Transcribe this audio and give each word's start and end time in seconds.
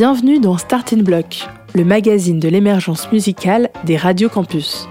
Bienvenue 0.00 0.38
dans 0.38 0.56
Starting 0.56 1.02
Block, 1.02 1.48
le 1.74 1.84
magazine 1.84 2.38
de 2.38 2.48
l'émergence 2.48 3.10
musicale 3.10 3.68
des 3.82 3.96
radios 3.96 4.28
campus. 4.28 4.88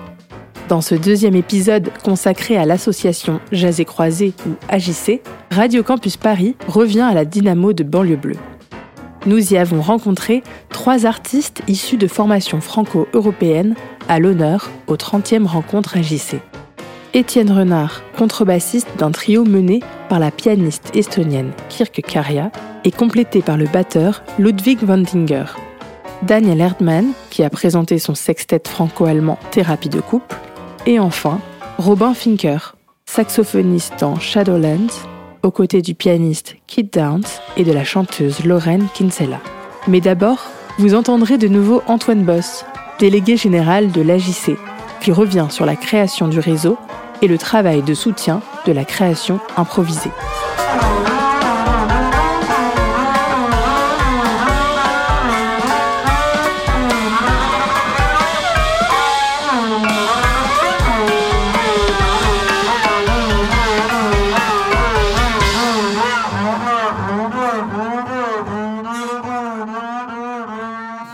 Dans 0.67 0.81
ce 0.81 0.95
deuxième 0.95 1.33
épisode 1.33 1.91
consacré 2.03 2.57
à 2.57 2.65
l'association 2.65 3.39
Jazz 3.53 3.79
et 3.79 3.85
Croisé 3.85 4.33
ou 4.45 4.55
AJC, 4.67 5.21
Radio 5.49 5.81
Campus 5.81 6.17
Paris 6.17 6.57
revient 6.67 7.07
à 7.09 7.13
la 7.13 7.23
dynamo 7.23 7.71
de 7.71 7.85
banlieue 7.85 8.17
bleue. 8.17 8.35
Nous 9.25 9.53
y 9.53 9.57
avons 9.57 9.81
rencontré 9.81 10.43
trois 10.71 11.05
artistes 11.05 11.61
issus 11.69 11.95
de 11.95 12.09
formations 12.09 12.59
franco-européennes 12.59 13.75
à 14.09 14.19
l'honneur 14.19 14.69
aux 14.87 14.97
30e 14.97 15.45
rencontres 15.45 15.95
AJC. 15.95 16.41
Étienne 17.13 17.51
Renard, 17.51 18.01
contrebassiste 18.17 18.89
d'un 18.97 19.11
trio 19.11 19.45
mené 19.45 19.79
par 20.09 20.19
la 20.19 20.29
pianiste 20.29 20.95
estonienne 20.95 21.51
Kirk 21.69 22.01
Karia 22.01 22.51
et 22.83 22.91
complété 22.91 23.41
par 23.41 23.57
le 23.57 23.65
batteur 23.65 24.23
Ludwig 24.37 24.83
Vandinger. 24.83 25.45
Daniel 26.23 26.59
Erdmann, 26.59 27.13
qui 27.29 27.43
a 27.43 27.49
présenté 27.49 27.97
son 27.97 28.13
sextet 28.13 28.61
franco-allemand 28.67 29.39
Thérapie 29.51 29.89
de 29.89 30.01
couple. 30.01 30.35
Et 30.85 30.99
enfin, 30.99 31.39
Robin 31.77 32.13
Finker, 32.13 32.75
saxophoniste 33.05 33.93
dans 33.99 34.19
Shadowlands, 34.19 35.05
aux 35.43 35.51
côtés 35.51 35.81
du 35.81 35.95
pianiste 35.95 36.57
Kit 36.67 36.83
Downs 36.83 37.27
et 37.55 37.63
de 37.63 37.71
la 37.71 37.85
chanteuse 37.85 38.43
Lorraine 38.43 38.87
Kinsella. 38.93 39.39
Mais 39.87 40.01
d'abord, 40.01 40.39
vous 40.77 40.93
entendrez 40.93 41.37
de 41.37 41.47
nouveau 41.47 41.81
Antoine 41.87 42.23
Boss, 42.23 42.65
délégué 42.99 43.37
général 43.37 43.91
de 43.91 44.01
l'AJC, 44.01 44.57
qui 45.01 45.11
revient 45.11 45.47
sur 45.49 45.65
la 45.65 45.75
création 45.75 46.27
du 46.27 46.39
réseau 46.39 46.77
et 47.21 47.27
le 47.27 47.37
travail 47.37 47.81
de 47.81 47.93
soutien 47.93 48.41
de 48.65 48.71
la 48.71 48.85
création 48.85 49.39
improvisée. 49.55 50.11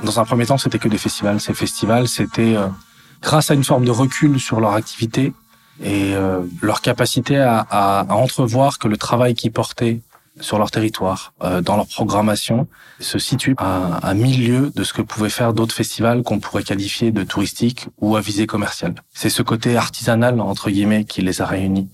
Dans 0.03 0.19
un 0.19 0.25
premier 0.25 0.45
temps, 0.45 0.59
c'était 0.59 0.77
que 0.77 0.87
des 0.89 0.99
festivals. 0.99 1.39
Ces 1.39 1.55
festivals, 1.55 2.07
c'était 2.07 2.55
euh, 2.55 2.67
grâce 3.23 3.49
à 3.49 3.53
une 3.55 3.63
forme 3.63 3.85
de 3.85 3.91
recul 3.91 4.39
sur 4.39 4.59
leur 4.59 4.73
activité 4.73 5.33
et 5.81 6.13
euh, 6.13 6.41
leur 6.61 6.81
capacité 6.81 7.37
à, 7.37 7.65
à, 7.71 8.05
entrevoir 8.13 8.77
que 8.77 8.87
le 8.87 8.97
travail 8.97 9.33
qu'ils 9.33 9.51
portaient 9.51 10.01
sur 10.39 10.57
leur 10.57 10.71
territoire, 10.71 11.33
euh, 11.43 11.61
dans 11.61 11.77
leur 11.77 11.87
programmation, 11.87 12.67
se 12.99 13.19
situe 13.19 13.55
à, 13.57 13.97
à 13.97 14.13
mille 14.13 14.47
lieues 14.47 14.71
de 14.75 14.83
ce 14.83 14.93
que 14.93 15.01
pouvaient 15.01 15.29
faire 15.29 15.53
d'autres 15.53 15.75
festivals 15.75 16.23
qu'on 16.23 16.39
pourrait 16.39 16.63
qualifier 16.63 17.11
de 17.11 17.23
touristiques 17.23 17.87
ou 17.99 18.15
à 18.15 18.21
visée 18.21 18.47
commerciale. 18.47 18.95
C'est 19.13 19.29
ce 19.29 19.43
côté 19.43 19.77
artisanal, 19.77 20.39
entre 20.41 20.69
guillemets, 20.69 21.05
qui 21.05 21.21
les 21.21 21.41
a 21.41 21.45
réunis. 21.45 21.89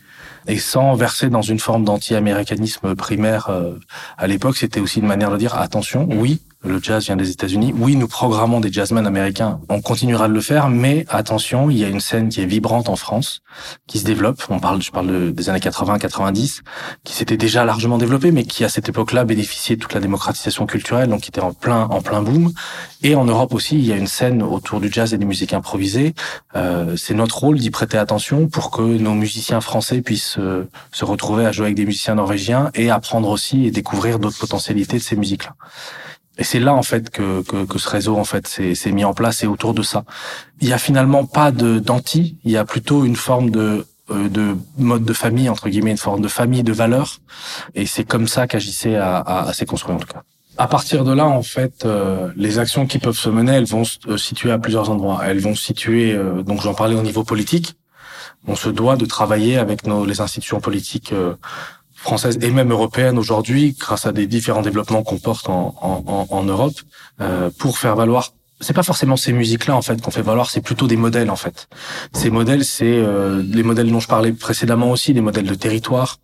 Et 0.47 0.57
sans 0.57 0.95
verser 0.95 1.29
dans 1.29 1.41
une 1.41 1.59
forme 1.59 1.83
d'anti-américanisme 1.83 2.95
primaire 2.95 3.49
euh, 3.49 3.77
à 4.17 4.25
l'époque, 4.27 4.57
c'était 4.57 4.79
aussi 4.79 4.99
une 4.99 5.07
manière 5.07 5.31
de 5.31 5.37
dire 5.37 5.55
attention, 5.55 6.07
oui, 6.09 6.41
le 6.61 6.79
jazz 6.81 7.05
vient 7.05 7.15
des 7.15 7.31
États-Unis. 7.31 7.73
Oui, 7.77 7.95
nous 7.95 8.09
programmons 8.09 8.59
des 8.59 8.71
jazzmen 8.71 9.07
américains. 9.07 9.61
On 9.69 9.81
continuera 9.81 10.27
de 10.27 10.33
le 10.33 10.41
faire, 10.41 10.67
mais 10.69 11.05
attention, 11.07 11.69
il 11.69 11.77
y 11.77 11.85
a 11.85 11.87
une 11.87 12.01
scène 12.01 12.27
qui 12.27 12.41
est 12.41 12.45
vibrante 12.45 12.89
en 12.89 12.97
France, 12.97 13.41
qui 13.87 13.97
se 13.97 14.03
développe. 14.03 14.43
On 14.49 14.59
parle, 14.59 14.81
je 14.81 14.91
parle 14.91 15.31
des 15.31 15.49
années 15.49 15.59
80-90, 15.59 16.59
qui 17.05 17.13
s'était 17.13 17.37
déjà 17.37 17.63
largement 17.63 17.97
développée, 17.97 18.31
mais 18.31 18.43
qui 18.43 18.65
à 18.65 18.69
cette 18.69 18.89
époque-là 18.89 19.23
bénéficiait 19.23 19.77
de 19.77 19.81
toute 19.81 19.93
la 19.93 20.01
démocratisation 20.01 20.65
culturelle, 20.65 21.09
donc 21.09 21.21
qui 21.21 21.29
était 21.29 21.39
en 21.39 21.53
plein, 21.53 21.83
en 21.83 22.01
plein 22.01 22.21
boom. 22.21 22.51
Et 23.03 23.15
en 23.15 23.23
Europe 23.23 23.53
aussi, 23.53 23.77
il 23.77 23.85
y 23.85 23.93
a 23.93 23.95
une 23.95 24.07
scène 24.07 24.43
autour 24.43 24.81
du 24.81 24.91
jazz 24.91 25.13
et 25.13 25.17
des 25.17 25.25
musiques 25.25 25.53
improvisées. 25.53 26.13
Euh, 26.57 26.97
c'est 26.97 27.13
notre 27.13 27.39
rôle 27.39 27.57
d'y 27.57 27.69
prêter 27.69 27.97
attention 27.97 28.49
pour 28.49 28.71
que 28.71 28.81
nos 28.81 29.13
musiciens 29.13 29.61
français 29.61 30.01
puissent 30.01 30.37
euh, 30.37 30.67
se 30.91 31.05
retrouver 31.05 31.45
à 31.45 31.53
jouer 31.53 31.67
avec 31.67 31.77
des 31.77 31.85
musiciens 31.85 32.15
norvégiens 32.15 32.69
et 32.75 32.89
apprendre 32.89 33.29
aussi 33.29 33.65
et 33.65 33.71
découvrir 33.71 34.19
d'autres 34.19 34.39
potentialités 34.39 34.97
de 34.97 35.03
ces 35.03 35.15
musiques-là. 35.15 35.55
Et 36.39 36.43
c'est 36.45 36.59
là 36.59 36.73
en 36.73 36.83
fait 36.83 37.09
que, 37.09 37.43
que, 37.43 37.65
que, 37.65 37.77
ce 37.77 37.89
réseau 37.89 38.17
en 38.17 38.23
fait 38.23 38.47
s'est 38.47 38.91
mis 38.91 39.03
en 39.03 39.13
place 39.13 39.43
et 39.43 39.47
autour 39.47 39.73
de 39.73 39.83
ça. 39.83 40.05
Il 40.61 40.69
y 40.69 40.73
a 40.73 40.77
finalement 40.77 41.25
pas 41.25 41.51
de 41.51 41.79
d'anti, 41.79 42.37
il 42.45 42.51
y 42.51 42.57
a 42.57 42.63
plutôt 42.63 43.03
une 43.03 43.17
forme 43.17 43.51
de 43.51 43.85
euh, 44.09 44.29
de 44.29 44.55
mode 44.77 45.03
de 45.03 45.13
famille 45.13 45.49
entre 45.49 45.67
guillemets, 45.69 45.91
une 45.91 45.97
forme 45.97 46.21
de 46.21 46.29
famille 46.29 46.63
de 46.63 46.71
valeurs. 46.71 47.19
Et 47.75 47.85
c'est 47.85 48.05
comme 48.05 48.27
ça 48.27 48.47
qu'agissait 48.47 48.95
à, 48.95 49.17
à, 49.17 49.49
à 49.49 49.53
s'est 49.53 49.65
construit 49.65 49.93
en 49.93 49.99
tout 49.99 50.07
cas. 50.07 50.23
À 50.57 50.67
partir 50.67 51.03
de 51.03 51.13
là, 51.13 51.27
en 51.27 51.43
fait, 51.43 51.85
euh, 51.85 52.29
les 52.35 52.57
actions 52.57 52.85
qui 52.87 52.99
peuvent 52.99 53.17
se 53.17 53.29
mener, 53.29 53.53
elles 53.53 53.65
vont 53.65 53.83
se 53.83 54.17
situer 54.17 54.51
à 54.51 54.59
plusieurs 54.59 54.89
endroits. 54.89 55.21
Elles 55.25 55.39
vont 55.39 55.55
se 55.55 55.63
situer, 55.63 56.13
euh, 56.13 56.41
donc 56.41 56.61
j'en 56.61 56.73
parlais 56.73 56.95
au 56.95 57.01
niveau 57.01 57.23
politique. 57.23 57.75
On 58.47 58.55
se 58.55 58.69
doit 58.69 58.95
de 58.95 59.05
travailler 59.05 59.57
avec 59.57 59.85
nos, 59.85 60.05
les 60.05 60.21
institutions 60.21 60.61
politiques 60.61 61.13
française 61.99 62.37
et 62.41 62.51
même 62.51 62.71
européenne 62.71 63.17
aujourd'hui, 63.17 63.75
grâce 63.77 64.05
à 64.05 64.11
des 64.11 64.27
différents 64.27 64.61
développements 64.61 65.03
qu'on 65.03 65.17
porte 65.17 65.49
en, 65.49 65.75
en, 65.81 66.27
en 66.29 66.43
Europe, 66.43 66.77
euh, 67.21 67.49
pour 67.57 67.77
faire 67.77 67.95
valoir 67.95 68.31
c'est 68.61 68.73
pas 68.73 68.83
forcément 68.83 69.15
ces 69.15 69.31
musiques-là 69.31 69.75
en 69.75 69.81
fait 69.81 70.01
qu'on 70.01 70.11
fait 70.11 70.21
valoir, 70.21 70.49
c'est 70.49 70.61
plutôt 70.61 70.87
des 70.87 70.97
modèles 70.97 71.29
en 71.29 71.35
fait. 71.35 71.67
Ces 72.13 72.29
modèles, 72.29 72.65
c'est 72.65 72.97
euh, 72.97 73.41
les 73.41 73.63
modèles 73.63 73.89
dont 73.89 73.99
je 74.01 74.07
parlais 74.07 74.33
précédemment 74.33 74.91
aussi, 74.91 75.13
des 75.13 75.21
modèles 75.21 75.47
de 75.47 75.55
territoire, 75.55 76.19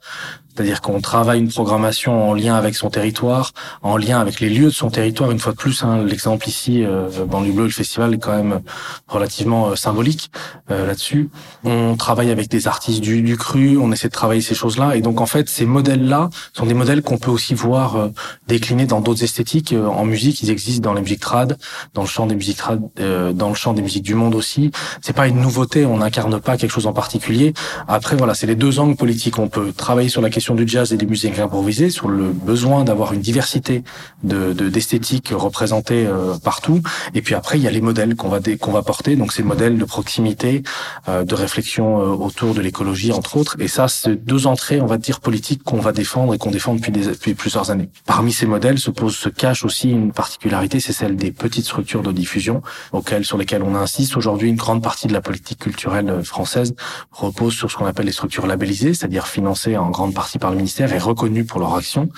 c'est-à-dire 0.56 0.82
qu'on 0.82 1.02
travaille 1.02 1.40
une 1.40 1.50
programmation 1.50 2.30
en 2.30 2.34
lien 2.34 2.56
avec 2.56 2.76
son 2.76 2.90
territoire, 2.90 3.52
en 3.82 3.98
lien 3.98 4.20
avec 4.20 4.40
les 4.40 4.50
lieux 4.50 4.66
de 4.66 4.70
son 4.70 4.90
territoire. 4.90 5.32
Une 5.32 5.40
fois 5.40 5.52
de 5.52 5.58
plus, 5.58 5.84
hein, 5.84 6.04
l'exemple 6.04 6.48
ici, 6.48 6.84
euh, 6.84 7.10
Banlieue 7.26 7.52
Bleu, 7.52 7.66
le 7.66 7.70
festival 7.72 8.14
est 8.14 8.20
quand 8.20 8.36
même 8.36 8.62
relativement 9.08 9.68
euh, 9.68 9.76
symbolique 9.76 10.32
euh, 10.72 10.88
là-dessus. 10.88 11.30
On 11.66 11.96
travaille 11.98 12.32
avec 12.32 12.50
des 12.50 12.68
artistes 12.68 13.02
du, 13.02 13.22
du, 13.22 13.38
cru, 13.38 13.78
on 13.78 13.92
essaie 13.92 14.08
de 14.08 14.14
travailler 14.14 14.42
ces 14.42 14.56
choses-là. 14.56 14.96
Et 14.96 15.02
donc, 15.02 15.20
en 15.20 15.26
fait, 15.26 15.50
ces 15.50 15.66
modèles-là 15.66 16.30
sont 16.54 16.66
des 16.66 16.74
modèles 16.74 17.02
qu'on 17.02 17.18
peut 17.18 17.32
aussi 17.32 17.54
voir 17.54 17.96
euh, 17.96 18.10
déclinés 18.48 18.86
dans 18.86 19.02
d'autres 19.02 19.24
esthétiques. 19.24 19.74
Euh, 19.74 19.88
en 19.88 20.06
musique, 20.06 20.42
ils 20.44 20.52
existent 20.52 20.84
dans 20.84 20.94
les 20.94 21.02
musiques 21.02 21.20
trad, 21.22 21.58
dans 21.94 22.04
le 22.04 22.08
champ 22.08 22.28
des 22.28 22.36
musiques 22.36 22.58
trad, 22.58 22.82
euh, 23.00 23.34
dans 23.34 23.50
le 23.50 23.56
champ 23.56 23.74
des 23.74 23.82
musiques 23.82 24.04
du 24.04 24.16
monde 24.16 24.36
aussi. 24.36 24.72
C'est 25.02 25.16
pas 25.16 25.28
une 25.28 25.42
nouveauté, 25.42 25.86
on 25.86 25.98
n'incarne 25.98 26.40
pas 26.40 26.58
quelque 26.58 26.72
chose 26.72 26.88
en 26.88 26.94
particulier. 26.94 27.54
Après, 27.88 28.16
voilà, 28.16 28.36
c'est 28.36 28.48
les 28.48 28.56
deux 28.56 28.80
angles 28.80 28.96
politiques. 28.96 29.40
On 29.40 29.48
peut 29.48 29.74
travailler 29.74 30.10
sur 30.10 30.22
la 30.22 30.30
question 30.30 30.45
du 30.54 30.68
jazz 30.68 30.94
et 30.94 30.98
des 30.98 31.08
musiques 31.08 31.40
improvisées, 31.40 31.90
sur 31.90 32.10
le 32.10 32.26
besoin 32.32 32.84
d'avoir 32.84 33.14
une 33.14 33.22
diversité 33.22 33.84
de 34.24 34.54
d'esthétique 34.54 35.30
représentée 35.32 36.06
euh, 36.06 36.36
partout. 36.44 36.82
Et 37.14 37.22
puis 37.22 37.36
après, 37.36 37.58
il 37.58 37.64
y 37.64 37.68
a 37.68 37.72
les 37.72 37.82
modèles 37.82 38.16
qu'on 38.16 38.30
va 38.30 38.40
qu'on 38.60 38.72
va 38.72 38.84
porter. 38.84 39.16
Donc 39.16 39.32
ces 39.32 39.44
modèles 39.44 39.78
de 39.78 39.86
proximité, 39.86 40.64
euh, 41.08 41.24
de 41.24 41.36
réflexion 41.36 42.02
euh, 42.02 42.06
autour 42.08 42.54
de 42.54 42.62
l'écologie, 42.62 43.12
entre 43.12 43.38
autres. 43.38 43.56
Et 43.60 43.68
ça, 43.68 43.88
c'est 43.88 44.16
deux 44.16 44.48
entrées, 44.48 44.82
on 44.82 44.86
va 44.86 44.98
dire, 44.98 45.20
politiques 45.22 45.64
qu'on 45.64 45.80
va 45.80 45.92
défendre 45.92 46.34
et 46.34 46.38
qu'on 46.38 46.52
défend 46.52 46.76
depuis, 46.76 46.92
des, 46.92 47.08
depuis 47.08 47.34
plusieurs 47.34 47.72
années. 47.72 47.90
Parmi 48.06 48.34
ces 48.34 48.46
modèles 48.46 48.78
se 48.78 48.92
pose, 48.92 49.16
se 49.16 49.30
cache 49.30 49.64
aussi 49.64 49.90
une 49.90 50.12
particularité, 50.12 50.80
c'est 50.80 50.94
celle 50.94 51.16
des 51.16 51.32
petites 51.32 51.66
structures 51.66 52.04
de 52.04 52.12
diffusion 52.12 52.62
auxquelles, 52.92 53.26
sur 53.26 53.38
lesquelles 53.38 53.64
on 53.64 53.76
insiste 53.76 54.18
aujourd'hui. 54.18 54.50
Une 54.50 54.56
grande 54.56 54.84
partie 54.84 55.08
de 55.08 55.14
la 55.14 55.22
politique 55.22 55.60
culturelle 55.60 56.24
française 56.24 56.76
repose 57.12 57.54
sur 57.54 57.72
ce 57.72 57.78
qu'on 57.78 57.86
appelle 57.86 58.06
les 58.06 58.12
structures 58.12 58.48
labellisées, 58.48 58.94
c'est-à-dire 58.94 59.28
financées 59.28 59.78
en 59.78 59.90
grande 59.90 60.14
partie 60.14 60.35
par 60.40 60.52
le 60.52 60.58
ministère 60.58 60.94
et 60.94 60.98
reconnus 60.98 61.46
pour 61.46 61.60
leur 61.60 61.76
action. 61.76 62.10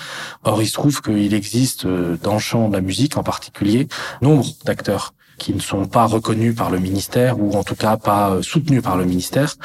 Or, 0.43 0.61
il 0.61 0.67
se 0.67 0.73
trouve 0.73 1.01
qu'il 1.01 1.33
existe 1.33 1.85
euh, 1.85 2.17
dans 2.21 2.33
le 2.33 2.39
champ 2.39 2.69
de 2.69 2.73
la 2.73 2.81
musique 2.81 3.17
en 3.17 3.23
particulier 3.23 3.87
nombre 4.21 4.45
d'acteurs 4.65 5.13
qui 5.37 5.53
ne 5.53 5.59
sont 5.59 5.85
pas 5.85 6.05
reconnus 6.05 6.55
par 6.55 6.71
le 6.71 6.79
ministère 6.79 7.39
ou 7.39 7.53
en 7.53 7.63
tout 7.63 7.75
cas 7.75 7.97
pas 7.97 8.31
euh, 8.31 8.41
soutenus 8.41 8.81
par 8.81 8.97
le 8.97 9.05
ministère 9.05 9.55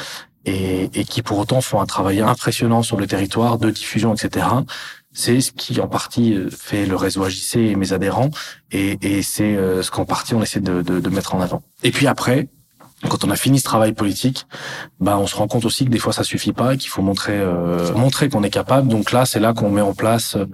et, 0.45 0.89
qui 1.05 1.23
pour 1.23 1.39
autant 1.39 1.61
font 1.61 1.81
un 1.81 1.87
travail 1.87 2.21
impressionnant 2.21 2.83
sur 2.83 2.97
le 2.97 3.07
territoire 3.07 3.59
de 3.59 3.71
diffusion, 3.71 4.13
etc. 4.13 4.47
C'est 5.13 5.41
ce 5.41 5.53
qui 5.53 5.81
en 5.81 5.89
partie 5.89 6.35
euh, 6.35 6.51
fait 6.51 6.85
le 6.85 6.97
réseau 6.97 7.23
AJC 7.25 7.57
et 7.57 7.77
mes 7.77 7.93
adhérents 7.93 8.31
et, 8.71 9.23
c'est 9.23 9.55
ce 9.57 9.91
qu'en 9.91 10.05
partie 10.05 10.35
on 10.35 10.43
essaie 10.43 10.61
de 10.61 11.09
mettre 11.11 11.35
en 11.35 11.41
avant. 11.41 11.63
Et 11.83 11.91
puis 11.91 12.07
après, 12.07 12.49
quand 13.09 13.25
on 13.25 13.31
a 13.31 13.37
fini 13.37 13.59
ce 13.59 13.65
travail 13.65 13.93
politique, 13.93 14.47
bah 15.01 15.19
on 15.19 15.27
se 15.27 15.37
rend 15.37 15.49
compte 15.49 15.65
aussi 15.65 15.85
que 15.85 15.91
des 15.91 15.99
fois 15.99 16.13
ça 16.13 16.25
suffit 16.25 16.53
pas, 16.53 16.77
qu'il 16.77 16.91
faut 16.91 17.03
montrer 17.03 17.39
euh, 17.39 17.93
montrer 17.95 18.29
qu'on 18.29 18.43
est 18.43 18.51
capable. 18.51 18.89
Donc 18.89 19.13
là, 19.13 19.27
c'est 19.27 19.41
là 19.41 19.53
qu'on 19.53 19.71
met 19.71 19.81
en 19.81 19.95
place 19.95 20.37
euh, 20.37 20.47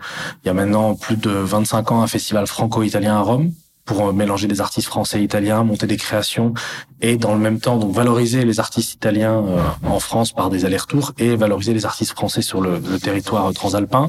il 0.45 0.47
y 0.47 0.50
a 0.50 0.55
maintenant 0.55 0.95
plus 0.95 1.17
de 1.17 1.31
25 1.31 1.93
ans 1.93 2.03
un 2.03 2.06
festival 2.06 2.47
franco-italien 2.47 3.17
à 3.17 3.21
Rome 3.21 3.53
pour 3.89 4.09
euh, 4.09 4.12
mélanger 4.12 4.47
des 4.47 4.61
artistes 4.61 4.89
français 4.89 5.21
et 5.21 5.25
italiens, 5.25 5.65
monter 5.65 5.87
des 5.87 5.97
créations 5.97 6.55
et 7.00 7.17
dans 7.17 7.33
le 7.33 7.41
même 7.41 7.59
temps 7.59 7.77
donc 7.77 7.93
valoriser 7.95 8.45
les 8.45 8.61
artistes 8.61 8.95
italiens 8.95 9.43
euh, 9.45 9.61
en 9.87 9.99
France 9.99 10.33
par 10.33 10.50
des 10.50 10.65
allers-retours 10.65 11.12
et 11.19 11.37
valoriser 11.37 11.75
les 11.75 11.87
artistes 11.87 12.12
français 12.12 12.43
sur 12.43 12.61
le, 12.61 12.79
le 12.79 13.00
territoire 13.00 13.53
transalpin. 13.53 14.06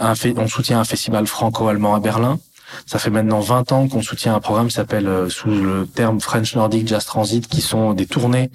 On 0.00 0.48
soutient 0.48 0.80
un 0.80 0.84
festival 0.84 1.26
franco-allemand 1.26 1.94
à 1.94 2.00
Berlin 2.00 2.38
Ça 2.86 2.98
fait 2.98 3.10
maintenant 3.10 3.40
20 3.40 3.72
ans 3.72 3.88
qu'on 3.88 4.02
soutient 4.02 4.34
un 4.34 4.40
programme 4.40 4.68
qui 4.68 4.74
s'appelle 4.74 5.06
euh, 5.06 5.28
sous 5.28 5.48
le 5.48 5.86
terme 5.86 6.20
French 6.20 6.54
Nordic 6.54 6.86
Jazz 6.88 7.04
Transit, 7.04 7.46
qui 7.46 7.60
sont 7.60 7.94
des 7.94 8.06
tournées 8.06 8.50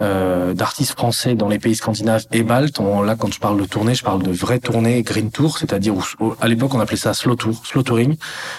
euh, 0.00 0.54
d'artistes 0.54 0.92
français 0.92 1.34
dans 1.34 1.48
les 1.48 1.58
pays 1.58 1.74
scandinaves 1.74 2.24
et 2.30 2.44
baltes. 2.44 2.78
là, 2.78 3.16
quand 3.16 3.32
je 3.32 3.40
parle 3.40 3.60
de 3.60 3.66
tournée, 3.66 3.96
je 3.96 4.04
parle 4.04 4.22
de 4.22 4.30
vraies 4.30 4.60
tournées 4.60 5.02
green 5.02 5.32
tour, 5.32 5.58
c'est-à-dire 5.58 5.94
à 6.40 6.46
l'époque 6.46 6.72
on 6.74 6.78
appelait 6.78 6.96
ça 6.96 7.14
slow 7.14 7.34
tour, 7.34 7.60
slow 7.66 7.82
touring, 7.82 8.16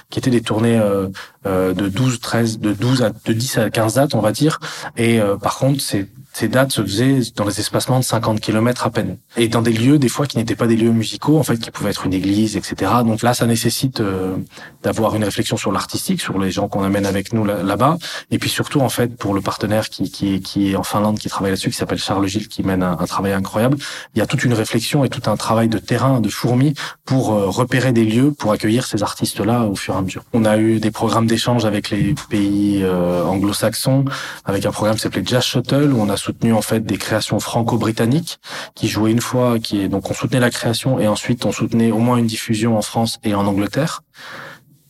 qui 0.09 0.19
étaient 0.19 0.31
des 0.31 0.41
tournées 0.41 0.77
euh, 0.77 1.07
euh, 1.45 1.73
de 1.73 1.87
12, 1.87 2.19
13, 2.19 2.59
de 2.59 2.73
12 2.73 3.03
à 3.03 3.11
de 3.11 3.33
10 3.33 3.57
à 3.57 3.69
15 3.69 3.93
dates, 3.93 4.15
on 4.15 4.19
va 4.19 4.33
dire. 4.33 4.59
Et 4.97 5.21
euh, 5.21 5.37
par 5.37 5.57
contre, 5.57 5.79
c'est 5.79 6.09
ces 6.39 6.47
dates 6.47 6.71
se 6.71 6.81
faisaient 6.81 7.19
dans 7.35 7.43
les 7.43 7.59
espacements 7.59 7.99
de 7.99 8.05
50 8.05 8.39
km 8.39 8.85
à 8.85 8.89
peine. 8.89 9.17
Et 9.35 9.49
dans 9.49 9.61
des 9.61 9.73
lieux, 9.73 9.99
des 9.99 10.07
fois, 10.07 10.25
qui 10.25 10.37
n'étaient 10.37 10.55
pas 10.55 10.67
des 10.67 10.77
lieux 10.77 10.93
musicaux, 10.93 11.37
en 11.37 11.43
fait, 11.43 11.57
qui 11.57 11.69
pouvaient 11.69 11.89
être 11.89 12.05
une 12.05 12.13
église, 12.13 12.55
etc. 12.55 12.91
Donc 13.05 13.23
là, 13.23 13.33
ça 13.33 13.45
nécessite 13.45 13.99
euh, 13.99 14.37
d'avoir 14.81 15.17
une 15.17 15.25
réflexion 15.25 15.57
sur 15.57 15.73
l'artistique, 15.73 16.21
sur 16.21 16.39
les 16.39 16.49
gens 16.49 16.69
qu'on 16.69 16.83
amène 16.83 17.05
avec 17.05 17.33
nous 17.33 17.43
là-bas. 17.43 17.97
Et 18.31 18.39
puis 18.39 18.49
surtout, 18.49 18.79
en 18.79 18.87
fait, 18.87 19.17
pour 19.17 19.33
le 19.33 19.41
partenaire 19.41 19.89
qui, 19.89 20.09
qui, 20.09 20.39
qui 20.39 20.71
est 20.71 20.75
en 20.77 20.83
Finlande, 20.83 21.19
qui 21.19 21.27
travaille 21.27 21.51
là-dessus, 21.51 21.71
qui 21.71 21.75
s'appelle 21.75 21.97
Charles 21.97 22.25
Gilles, 22.27 22.47
qui 22.47 22.63
mène 22.63 22.83
un, 22.83 22.95
travail 22.95 23.33
incroyable, 23.33 23.77
il 24.15 24.19
y 24.19 24.21
a 24.21 24.25
toute 24.25 24.45
une 24.45 24.53
réflexion 24.53 25.03
et 25.03 25.09
tout 25.09 25.29
un 25.29 25.35
travail 25.35 25.67
de 25.67 25.77
terrain, 25.77 26.21
de 26.21 26.29
fourmi, 26.29 26.73
pour 27.03 27.33
euh, 27.33 27.47
repérer 27.47 27.91
des 27.91 28.05
lieux, 28.05 28.31
pour 28.31 28.53
accueillir 28.53 28.85
ces 28.85 29.03
artistes-là 29.03 29.65
au 29.65 29.75
fur 29.75 29.95
et 29.95 29.97
à 29.97 30.01
mesure. 30.01 30.23
On 30.31 30.45
a 30.45 30.57
eu 30.57 30.79
des 30.79 30.91
programmes 30.91 31.27
d'échange 31.27 31.65
avec 31.65 31.89
les 31.89 32.15
pays 32.29 32.79
euh, 32.81 33.25
anglo-saxons, 33.25 34.05
avec 34.45 34.65
un 34.65 34.71
programme 34.71 34.95
qui 34.95 35.01
s'appelait 35.01 35.23
Jazz 35.25 35.43
Shuttle, 35.43 35.91
où 35.91 35.99
on 35.99 36.07
a 36.07 36.15
soutenu 36.29 36.53
en 36.53 36.61
fait 36.61 36.81
des 36.85 36.97
créations 36.97 37.39
franco-britanniques 37.39 38.39
qui 38.75 38.87
jouaient 38.87 39.11
une 39.11 39.21
fois, 39.21 39.57
qui 39.59 39.81
est 39.81 39.87
donc 39.87 40.09
on 40.11 40.13
soutenait 40.13 40.39
la 40.39 40.51
création 40.51 40.99
et 40.99 41.07
ensuite 41.07 41.43
on 41.45 41.51
soutenait 41.51 41.91
au 41.91 41.97
moins 41.97 42.17
une 42.17 42.27
diffusion 42.27 42.77
en 42.77 42.83
France 42.83 43.17
et 43.23 43.33
en 43.33 43.45
Angleterre. 43.47 44.03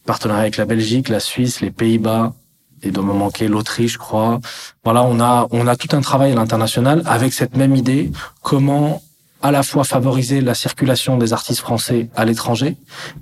Partenariat 0.06 0.42
avec 0.42 0.58
la 0.58 0.66
Belgique, 0.66 1.08
la 1.08 1.22
Suisse, 1.22 1.62
les 1.62 1.72
Pays-Bas, 1.72 2.34
et 2.82 2.92
doit 2.92 3.04
me 3.04 3.14
manquer 3.14 3.48
l'Autriche, 3.48 3.94
je 3.94 3.98
crois. 3.98 4.40
Voilà, 4.84 5.04
on 5.04 5.20
a 5.20 5.48
on 5.52 5.66
a 5.68 5.76
tout 5.78 5.96
un 5.96 6.02
travail 6.02 6.32
à 6.34 6.36
l'international 6.36 7.04
avec 7.06 7.32
cette 7.32 7.56
même 7.56 7.76
idée 7.76 8.12
comment 8.42 9.02
à 9.42 9.52
la 9.52 9.64
fois 9.64 9.86
favoriser 9.86 10.42
la 10.42 10.56
circulation 10.56 11.18
des 11.18 11.32
artistes 11.32 11.62
français 11.62 12.10
à 12.16 12.26
l'étranger 12.26 12.76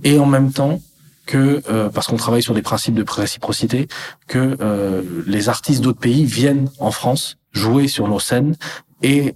et 0.04 0.18
en 0.18 0.25
même 0.25 0.52
temps 0.52 0.80
que 1.28 1.62
euh, 1.70 1.90
parce 1.90 2.08
qu'on 2.08 2.16
travaille 2.16 2.42
sur 2.42 2.56
des 2.56 2.63
principes 2.63 2.96
de 2.96 3.06
réciprocité 3.08 3.88
que 4.28 4.58
euh, 4.62 5.04
les 5.28 5.50
artistes 5.50 5.81
d'autres 5.81 6.00
pays 6.00 6.25
viennent 6.25 6.70
en 6.80 6.90
France 6.90 7.38
jouer 7.57 7.88
sur 7.88 8.07
nos 8.07 8.19
scènes 8.19 8.56
et 9.01 9.36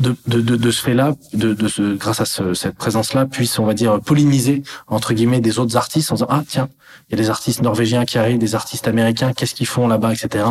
de, 0.00 0.16
de, 0.26 0.40
de, 0.40 0.56
de 0.56 0.70
ce 0.70 0.82
fait-là, 0.82 1.14
de, 1.34 1.52
de 1.52 1.68
ce, 1.68 1.94
grâce 1.96 2.20
à 2.20 2.24
ce, 2.24 2.54
cette 2.54 2.76
présence-là, 2.76 3.26
puisse, 3.26 3.58
on 3.58 3.66
va 3.66 3.74
dire, 3.74 4.00
polliniser, 4.00 4.62
entre 4.86 5.12
guillemets, 5.12 5.40
des 5.40 5.58
autres 5.58 5.76
artistes 5.76 6.10
en 6.12 6.14
disant, 6.14 6.26
ah, 6.30 6.42
tiens, 6.46 6.68
il 7.08 7.12
y 7.12 7.20
a 7.20 7.22
des 7.22 7.30
artistes 7.30 7.62
norvégiens 7.62 8.04
qui 8.04 8.18
arrivent, 8.18 8.38
des 8.38 8.54
artistes 8.54 8.88
américains, 8.88 9.32
qu'est-ce 9.32 9.54
qu'ils 9.54 9.66
font 9.66 9.86
là-bas, 9.88 10.12
etc. 10.12 10.44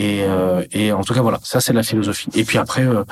Et, 0.00 0.22
euh, 0.22 0.62
et 0.70 0.92
en 0.92 1.02
tout 1.02 1.12
cas, 1.12 1.22
voilà, 1.22 1.40
ça 1.42 1.60
c'est 1.60 1.72
la 1.72 1.82
philosophie. 1.82 2.28
Et 2.34 2.44
puis 2.44 2.56
après, 2.56 2.82
euh, 2.82 3.02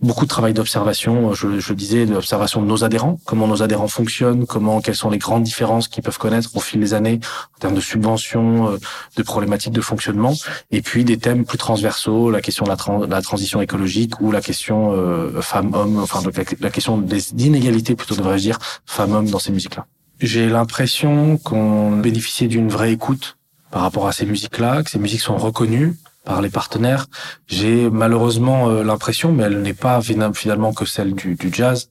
beaucoup 0.00 0.24
de 0.24 0.30
travail 0.30 0.54
d'observation. 0.54 1.34
Je, 1.34 1.58
je 1.58 1.72
disais 1.74 2.06
d'observation 2.06 2.62
de 2.62 2.68
nos 2.68 2.84
adhérents, 2.84 3.18
comment 3.24 3.48
nos 3.48 3.64
adhérents 3.64 3.88
fonctionnent, 3.88 4.46
comment, 4.46 4.80
quelles 4.80 4.94
sont 4.94 5.10
les 5.10 5.18
grandes 5.18 5.42
différences 5.42 5.88
qu'ils 5.88 6.04
peuvent 6.04 6.18
connaître 6.18 6.50
au 6.54 6.60
fil 6.60 6.78
des 6.78 6.94
années 6.94 7.18
en 7.56 7.58
termes 7.58 7.74
de 7.74 7.80
subventions, 7.80 8.70
euh, 8.70 8.78
de 9.16 9.22
problématiques 9.24 9.72
de 9.72 9.80
fonctionnement. 9.80 10.34
Et 10.70 10.82
puis 10.82 11.04
des 11.04 11.18
thèmes 11.18 11.44
plus 11.44 11.58
transversaux, 11.58 12.30
la 12.30 12.40
question 12.40 12.64
de 12.64 12.70
la, 12.70 13.06
la 13.08 13.22
transition 13.22 13.60
écologique 13.60 14.20
ou 14.20 14.30
la 14.30 14.40
question 14.40 14.92
euh, 14.94 15.40
femmes-hommes, 15.42 15.98
enfin 15.98 16.20
la, 16.24 16.44
la 16.60 16.70
question 16.70 16.96
des 16.96 17.32
inégalités 17.32 17.96
plutôt 17.96 18.14
devrais-je 18.14 18.44
dire 18.44 18.58
femmes-hommes 18.86 19.30
dans 19.30 19.40
ces 19.40 19.50
musiques-là. 19.50 19.86
J'ai 20.20 20.48
l'impression 20.48 21.38
qu'on 21.38 21.90
bénéficiait 21.96 22.46
d'une 22.46 22.68
vraie 22.68 22.92
écoute 22.92 23.36
par 23.72 23.82
rapport 23.82 24.06
à 24.06 24.12
ces 24.12 24.26
musiques-là, 24.26 24.84
que 24.84 24.90
ces 24.90 25.00
musiques 25.00 25.22
sont 25.22 25.36
reconnues 25.36 25.96
par 26.26 26.42
les 26.42 26.50
partenaires. 26.50 27.06
J'ai 27.46 27.88
malheureusement 27.88 28.68
euh, 28.68 28.82
l'impression, 28.82 29.32
mais 29.32 29.44
elle 29.44 29.62
n'est 29.62 29.72
pas 29.72 30.02
finalement 30.02 30.74
que 30.74 30.84
celle 30.84 31.14
du, 31.14 31.38
jazz. 31.52 31.88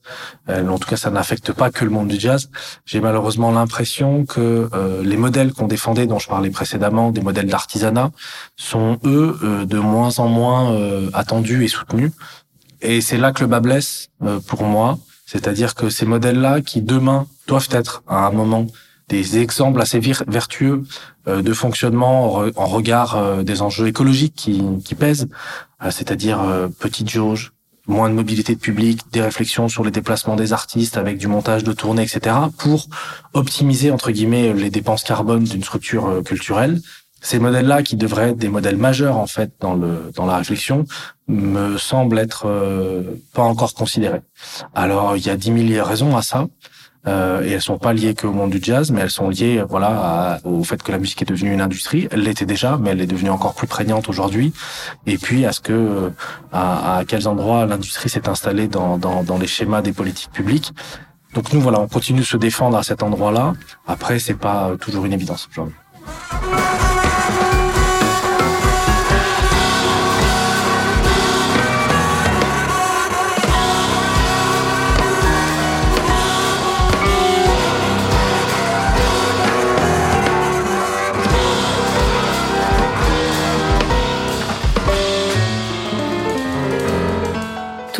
en 0.48 0.78
tout 0.78 0.88
cas, 0.88 0.96
ça 0.96 1.10
n'affecte 1.10 1.52
pas 1.52 1.70
que 1.70 1.84
le 1.84 1.90
monde 1.90 2.08
du 2.08 2.20
jazz. 2.20 2.50
J'ai 2.84 3.00
malheureusement 3.00 3.50
l'impression 3.50 4.26
que 4.26 4.68
euh, 4.72 5.02
les 5.02 5.16
modèles 5.16 5.52
qu'on 5.52 5.66
défendait, 5.66 6.06
dont 6.06 6.18
je 6.18 6.28
parlais 6.28 6.50
précédemment, 6.50 7.10
des 7.10 7.22
modèles 7.22 7.46
d'artisanat, 7.46 8.10
sont 8.56 8.98
eux 9.04 9.38
euh, 9.42 9.64
de 9.64 9.78
moins 9.78 10.18
en 10.18 10.28
moins 10.28 10.56
attendus 11.14 11.64
et 11.64 11.68
soutenus. 11.68 12.12
Et 12.82 13.00
c'est 13.00 13.16
là 13.16 13.32
que 13.32 13.40
le 13.40 13.46
bas 13.46 13.60
blesse 13.60 14.10
pour 14.46 14.64
moi. 14.64 14.98
C'est-à-dire 15.24 15.74
que 15.74 15.88
ces 15.88 16.04
modèles-là, 16.04 16.60
qui 16.60 16.82
demain 16.82 17.26
doivent 17.48 17.68
être 17.70 18.02
à 18.06 18.26
un 18.26 18.30
moment 18.30 18.66
des 19.08 19.38
exemples 19.38 19.80
assez 19.80 20.00
vertueux 20.00 20.82
euh, 21.28 21.42
de 21.42 21.52
fonctionnement 21.52 22.44
en 22.56 22.66
regard 22.66 23.16
euh, 23.16 23.42
des 23.42 23.62
enjeux 23.62 23.86
écologiques 23.86 24.34
qui, 24.34 24.62
qui 24.84 24.94
pèsent, 24.94 25.28
euh, 25.82 25.90
c'est-à-dire 25.90 26.40
petite 26.80 27.08
jauge, 27.08 27.52
moins 27.86 28.10
de 28.10 28.14
mobilité 28.14 28.54
de 28.54 28.60
public, 28.60 29.00
des 29.12 29.22
réflexions 29.22 29.68
sur 29.68 29.84
les 29.84 29.92
déplacements 29.92 30.34
des 30.34 30.52
artistes 30.52 30.96
avec 30.96 31.18
du 31.18 31.28
montage 31.28 31.62
de 31.62 31.72
tournées, 31.72 32.02
etc., 32.02 32.34
pour 32.58 32.88
optimiser 33.32 33.92
entre 33.92 34.10
guillemets 34.10 34.52
les 34.52 34.70
dépenses 34.70 35.04
carbone 35.04 35.44
d'une 35.44 35.62
structure 35.62 36.22
culturelle. 36.24 36.80
Ces 37.20 37.38
modèles-là, 37.38 37.82
qui 37.82 37.96
devraient 37.96 38.30
être 38.30 38.36
des 38.36 38.48
modèles 38.48 38.76
majeurs 38.76 39.16
en 39.16 39.26
fait 39.26 39.52
dans 39.60 39.74
le 39.74 40.12
dans 40.14 40.26
la 40.26 40.36
réflexion, 40.36 40.84
me 41.28 41.78
semblent 41.78 42.18
être 42.18 42.46
pas 43.32 43.42
encore 43.42 43.74
considérés. 43.74 44.20
Alors 44.74 45.16
il 45.16 45.24
y 45.24 45.30
a 45.30 45.36
dix 45.36 45.50
mille 45.50 45.80
raisons 45.80 46.16
à 46.16 46.22
ça. 46.22 46.46
Euh, 47.06 47.44
et 47.44 47.52
elles 47.52 47.62
sont 47.62 47.78
pas 47.78 47.92
liées 47.92 48.14
qu'au 48.14 48.32
monde 48.32 48.50
du 48.50 48.58
jazz, 48.60 48.90
mais 48.90 49.00
elles 49.02 49.10
sont 49.10 49.28
liées, 49.28 49.62
voilà, 49.68 50.40
au 50.44 50.64
fait 50.64 50.82
que 50.82 50.90
la 50.90 50.98
musique 50.98 51.22
est 51.22 51.26
devenue 51.26 51.52
une 51.52 51.60
industrie. 51.60 52.08
Elle 52.10 52.22
l'était 52.22 52.46
déjà, 52.46 52.78
mais 52.80 52.90
elle 52.90 53.00
est 53.00 53.06
devenue 53.06 53.30
encore 53.30 53.54
plus 53.54 53.68
prégnante 53.68 54.08
aujourd'hui. 54.08 54.52
Et 55.06 55.16
puis 55.16 55.46
à 55.46 55.52
ce 55.52 55.60
que, 55.60 55.72
euh, 55.72 56.10
à, 56.52 56.98
à 56.98 57.04
quels 57.04 57.28
endroits 57.28 57.64
l'industrie 57.66 58.08
s'est 58.08 58.28
installée 58.28 58.66
dans, 58.66 58.98
dans, 58.98 59.22
dans 59.22 59.38
les 59.38 59.46
schémas 59.46 59.82
des 59.82 59.92
politiques 59.92 60.32
publiques. 60.32 60.72
Donc 61.34 61.52
nous, 61.52 61.60
voilà, 61.60 61.80
on 61.80 61.88
continue 61.88 62.20
de 62.20 62.24
se 62.24 62.36
défendre 62.36 62.76
à 62.76 62.82
cet 62.82 63.02
endroit-là. 63.02 63.52
Après, 63.86 64.18
c'est 64.18 64.34
pas 64.34 64.72
toujours 64.80 65.04
une 65.04 65.12
évidence 65.12 65.48
aujourd'hui. 65.50 65.76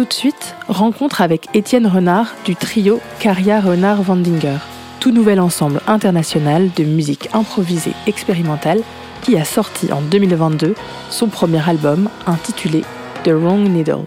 De 0.07 0.13
suite, 0.13 0.55
rencontre 0.69 1.21
avec 1.21 1.49
Étienne 1.55 1.87
Renard 1.87 2.35
du 2.45 2.55
trio 2.57 3.01
Caria 3.19 3.61
Renard 3.61 4.03
Vandinger, 4.03 4.59
tout 5.01 5.11
nouvel 5.11 5.41
ensemble 5.41 5.81
international 5.87 6.71
de 6.75 6.85
musique 6.85 7.29
improvisée 7.33 7.93
expérimentale 8.07 8.81
qui 9.23 9.37
a 9.37 9.45
sorti 9.45 9.93
en 9.93 10.01
2022 10.01 10.75
son 11.11 11.29
premier 11.29 11.69
album 11.69 12.09
intitulé 12.27 12.85
The 13.25 13.31
Wrong 13.31 13.69
Needle. 13.69 14.05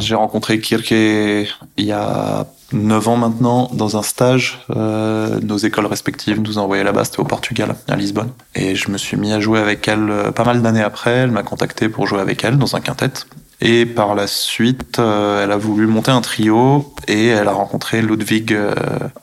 J'ai 0.00 0.14
rencontré 0.14 0.60
Kirke 0.60 0.90
il 0.92 1.84
y 1.84 1.92
a 1.92 2.46
9 2.72 3.08
ans 3.08 3.16
maintenant 3.16 3.70
dans 3.72 3.96
un 3.96 4.02
stage. 4.02 4.64
Euh, 4.76 5.40
nos 5.40 5.56
écoles 5.56 5.86
respectives 5.86 6.40
nous 6.40 6.58
ont 6.58 6.62
envoyé 6.62 6.84
là-bas, 6.84 7.04
c'était 7.04 7.20
au 7.20 7.24
Portugal, 7.24 7.74
à 7.88 7.96
Lisbonne. 7.96 8.30
Et 8.54 8.74
je 8.74 8.90
me 8.90 8.98
suis 8.98 9.16
mis 9.16 9.32
à 9.32 9.40
jouer 9.40 9.58
avec 9.58 9.86
elle 9.88 10.10
euh, 10.10 10.30
pas 10.32 10.44
mal 10.44 10.60
d'années 10.62 10.82
après. 10.82 11.12
Elle 11.12 11.30
m'a 11.30 11.42
contacté 11.42 11.88
pour 11.88 12.06
jouer 12.06 12.20
avec 12.20 12.44
elle 12.44 12.58
dans 12.58 12.76
un 12.76 12.80
quintet. 12.80 13.12
Et 13.60 13.86
par 13.86 14.14
la 14.14 14.26
suite, 14.26 14.98
euh, 14.98 15.42
elle 15.42 15.50
a 15.50 15.56
voulu 15.56 15.86
monter 15.86 16.10
un 16.10 16.20
trio 16.20 16.94
et 17.08 17.28
elle 17.28 17.48
a 17.48 17.52
rencontré 17.52 18.02
Ludwig 18.02 18.52
euh, 18.52 18.74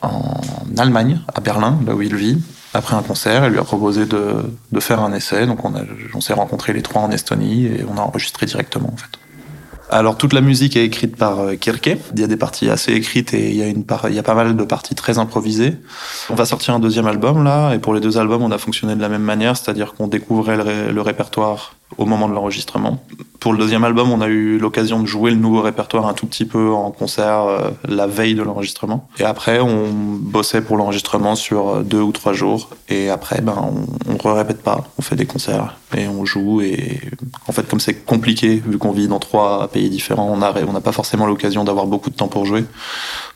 en 0.01 0.41
Allemagne, 0.77 1.21
à 1.33 1.39
Berlin, 1.39 1.79
là 1.85 1.95
où 1.95 2.01
il 2.01 2.15
vit. 2.15 2.41
Après 2.73 2.97
un 2.97 3.01
concert, 3.01 3.45
elle 3.45 3.53
lui 3.53 3.59
a 3.59 3.63
proposé 3.63 4.05
de, 4.05 4.33
de 4.71 4.79
faire 4.81 5.01
un 5.01 5.13
essai. 5.13 5.45
Donc 5.45 5.63
on, 5.63 5.73
on 6.13 6.19
s'est 6.19 6.33
rencontrés 6.33 6.73
les 6.73 6.81
trois 6.81 7.03
en 7.03 7.11
Estonie 7.11 7.65
et 7.67 7.85
on 7.89 7.97
a 7.97 8.01
enregistré 8.01 8.45
directement 8.45 8.91
en 8.91 8.97
fait. 8.97 9.17
Alors 9.89 10.18
toute 10.18 10.34
la 10.34 10.42
musique 10.42 10.75
est 10.75 10.84
écrite 10.84 11.15
par 11.15 11.39
euh, 11.39 11.56
Kirke. 11.56 11.98
Il 12.13 12.20
y 12.20 12.24
a 12.24 12.27
des 12.27 12.38
parties 12.38 12.70
assez 12.70 12.92
écrites 12.94 13.34
et 13.34 13.51
il 13.51 13.56
y 13.56 13.62
a 13.62 13.68
une 13.68 13.84
il 14.10 14.15
y 14.15 14.20
a 14.20 14.24
pas 14.24 14.34
mal 14.34 14.56
de 14.56 14.63
parties 14.63 14.96
très 14.96 15.20
improvisées. 15.20 15.77
On 16.30 16.36
va 16.36 16.46
sortir 16.46 16.74
un 16.74 16.80
deuxième 16.80 17.06
album 17.06 17.44
là 17.44 17.74
et 17.74 17.80
pour 17.80 17.94
les 17.94 18.01
deux 18.01 18.18
albums 18.18 18.42
on 18.42 18.51
a 18.51 18.58
fonctionné 18.58 18.96
de 18.96 19.01
la 19.01 19.10
même 19.10 19.22
manière, 19.22 19.56
c'est-à-dire 19.56 19.94
qu'on 19.94 20.08
découvrait 20.08 20.58
le, 20.92 21.01
répertoire 21.01 21.75
au 21.98 22.06
moment 22.06 22.27
de 22.27 22.34
l'enregistrement. 22.34 23.04
Pour 23.39 23.54
le 23.54 23.60
deuxième 23.60 23.84
album, 23.84 24.12
on 24.12 24.22
a 24.22 24.27
eu 24.27 24.58
l'occasion 24.58 25.00
de 25.01 25.06
jouer 25.06 25.32
le 25.32 25.38
nouveau 25.38 25.62
répertoire 25.62 26.08
un 26.08 26.13
tout 26.13 26.25
petit 26.25 26.46
peu 26.46 26.72
en 26.72 26.92
concert 26.92 27.42
euh, 27.42 27.70
la 27.88 28.08
veille 28.08 28.34
de 28.34 28.42
l'enregistrement. 28.42 29.08
Et 29.20 29.24
après, 29.24 29.60
on 29.60 29.89
bossait 29.92 30.62
pour 30.62 30.77
l'enregistrement 30.77 31.36
sur 31.36 31.70
euh, 31.70 31.84
deux 31.84 32.01
ou 32.01 32.12
trois 32.12 32.34
jours. 32.34 32.70
Et 32.89 33.10
après, 33.10 33.42
ben, 33.42 33.56
on, 33.58 34.18
on 34.27 34.34
répète 34.34 34.63
pas. 34.63 34.84
On 34.98 35.01
fait 35.04 35.15
des 35.15 35.27
concerts 35.27 35.77
et 35.96 36.08
on 36.08 36.25
joue. 36.25 36.62
Et 36.62 37.00
en 37.48 37.51
fait, 37.51 37.68
comme 37.68 37.80
c'est 37.80 38.06
compliqué, 38.06 38.63
vu 38.65 38.77
qu'on 38.80 38.92
vit 38.92 39.08
dans 39.08 39.20
trois 39.20 39.68
pays 39.68 39.89
différents, 39.89 40.32
on 40.32 40.38
n'a 40.38 40.82
pas 40.82 40.92
forcément 40.92 41.27
l'occasion 41.27 41.63
d'avoir 41.63 41.86
beaucoup 41.86 42.10
de 42.10 42.15
temps 42.15 42.27
pour 42.27 42.46
jouer. 42.46 42.65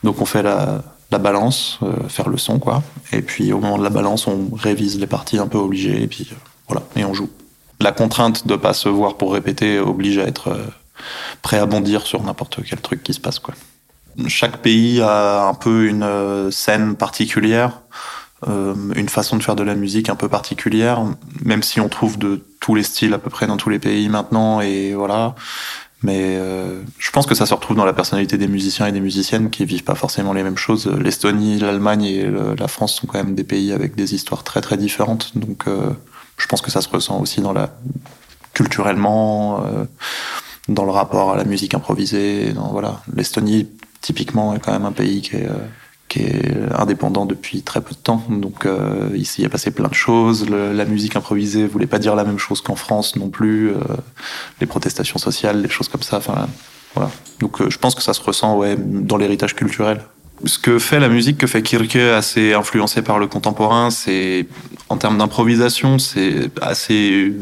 Donc 0.04 0.22
on 0.22 0.26
fait 0.26 0.42
la, 0.42 0.82
la 1.12 1.18
balance, 1.20 1.80
euh, 1.84 2.08
faire 2.08 2.30
le 2.30 2.38
son, 2.38 2.58
quoi. 2.58 2.82
Et 3.12 3.22
puis 3.22 3.54
au 3.54 3.60
moment 3.60 3.78
de 3.78 3.84
la 3.84 3.90
balance, 3.92 4.28
on 4.28 4.50
révise 4.56 5.00
les 5.00 5.08
parties 5.08 5.38
un 5.38 5.48
peu 5.48 5.60
obligées. 5.60 6.02
Et 6.02 6.08
puis 6.08 6.28
voilà, 6.68 6.84
et 6.96 7.06
on 7.06 7.14
joue 7.14 7.30
la 7.82 7.92
contrainte 7.92 8.48
de 8.48 8.56
pas 8.56 8.74
se 8.74 8.90
voir 8.90 9.16
pour 9.16 9.34
répéter 9.34 9.80
oblige 9.80 10.18
à 10.18 10.24
être 10.24 10.50
euh, 10.50 10.66
prêt 11.42 11.58
à 11.58 11.66
bondir 11.66 12.06
sur 12.06 12.24
n'importe 12.24 12.60
quel 12.68 12.82
truc 12.82 13.04
qui 13.04 13.14
se 13.14 13.20
passe 13.20 13.40
quoi. 13.40 13.54
Chaque 14.28 14.58
pays 14.58 15.02
a 15.02 15.48
un 15.48 15.54
peu 15.54 15.88
une 15.88 16.04
euh, 16.04 16.52
scène 16.52 16.96
particulière, 16.96 17.82
euh, 18.50 18.76
une 18.96 19.08
façon 19.08 19.38
de 19.38 19.44
faire 19.44 19.56
de 19.56 19.64
la 19.64 19.76
musique 19.76 20.10
un 20.10 20.16
peu 20.16 20.28
particulière, 20.28 21.06
même 21.42 21.64
si 21.64 21.80
on 21.80 21.88
trouve 21.88 22.18
de 22.18 22.44
tous 22.60 22.76
les 22.76 22.84
styles 22.84 23.14
à 23.14 23.18
peu 23.18 23.30
près 23.30 23.48
dans 23.48 23.56
tous 23.56 23.70
les 23.70 23.80
pays 23.80 24.10
maintenant 24.10 24.60
et 24.60 24.94
voilà. 24.94 25.36
Mais 26.02 26.40
je 26.98 27.12
pense 27.12 27.26
que 27.26 27.36
ça 27.36 27.46
se 27.46 27.54
retrouve 27.54 27.76
dans 27.76 27.84
la 27.84 27.92
personnalité 27.92 28.38
des 28.38 28.48
musiciens 28.48 28.88
et 28.88 28.94
des 28.94 29.02
musiciennes 29.02 29.50
qui 29.50 29.66
vivent 29.66 29.84
pas 29.84 29.96
forcément 29.96 30.32
les 30.32 30.44
mêmes 30.44 30.58
choses. 30.58 30.88
L'Estonie, 30.88 31.60
l'Allemagne 31.60 32.04
et 32.06 32.26
la 32.58 32.68
France 32.70 32.96
sont 32.96 33.06
quand 33.06 33.18
même 33.18 33.36
des 33.36 33.44
pays 33.44 33.74
avec 33.74 33.96
des 33.96 34.16
histoires 34.16 34.46
très 34.46 34.62
très 34.62 34.78
différentes. 34.78 35.38
Donc 35.38 35.68
euh, 35.68 35.90
je 36.40 36.48
pense 36.48 36.62
que 36.62 36.72
ça 36.72 36.82
se 36.82 36.90
ressent 36.90 37.20
aussi 37.20 37.42
dans 37.42 37.54
la 37.54 37.70
culturellement, 38.54 39.64
euh, 39.64 39.86
dans 40.68 40.86
le 40.86 40.92
rapport 40.92 41.32
à 41.34 41.38
la 41.38 41.44
musique 41.44 41.76
improvisée. 41.76 42.54
Dans, 42.54 42.70
voilà, 42.70 43.02
l'Estonie 43.16 43.70
typiquement 44.02 44.56
est 44.56 44.60
quand 44.60 44.72
même 44.72 44.86
un 44.86 44.92
pays 44.92 45.22
qui 45.22 45.36
est 45.36 45.46
euh, 45.46 45.68
qui 46.10 46.24
est 46.24 46.52
indépendant 46.76 47.26
depuis 47.26 47.62
très 47.62 47.82
peu 47.82 47.92
de 47.92 48.00
temps. 48.00 48.24
Donc 48.30 48.66
euh, 48.66 49.10
ici, 49.16 49.42
il 49.42 49.44
y 49.44 49.46
a 49.46 49.50
passé 49.50 49.72
plein 49.72 49.88
de 49.88 49.94
choses. 49.94 50.50
Le, 50.50 50.74
la 50.74 50.86
musique 50.86 51.16
improvisée 51.16 51.68
voulait 51.68 51.88
pas 51.88 52.00
dire 52.00 52.16
la 52.16 52.24
même 52.24 52.40
chose 52.40 52.62
qu'en 52.62 52.76
France 52.76 53.16
non 53.16 53.30
plus. 53.30 53.70
Euh, 53.70 53.76
les 54.60 54.68
protestations 54.68 55.20
sociales, 55.20 55.62
les 55.62 55.70
choses 55.70 55.88
comme 55.88 56.02
ça. 56.02 56.18
Enfin, 56.18 56.48
voilà. 56.96 57.12
Donc 57.40 57.62
euh, 57.62 57.70
je 57.70 57.78
pense 57.78 57.96
que 57.96 58.02
ça 58.02 58.14
se 58.14 58.22
ressent 58.22 58.58
ouais 58.58 58.76
dans 58.78 59.18
l'héritage 59.18 59.56
culturel 59.56 60.02
ce 60.46 60.60
que 60.60 60.80
fait 60.80 61.00
la 61.00 61.10
musique, 61.10 61.38
que 61.38 61.48
fait 61.48 61.62
Kirke, 61.62 61.96
assez 61.96 62.54
influencé 62.54 63.02
par 63.02 63.20
le 63.20 63.28
contemporain, 63.28 63.90
c'est 63.90 64.48
en 64.90 64.98
termes 64.98 65.18
d'improvisation, 65.18 66.00
c'est 66.00 66.50
assez 66.62 67.34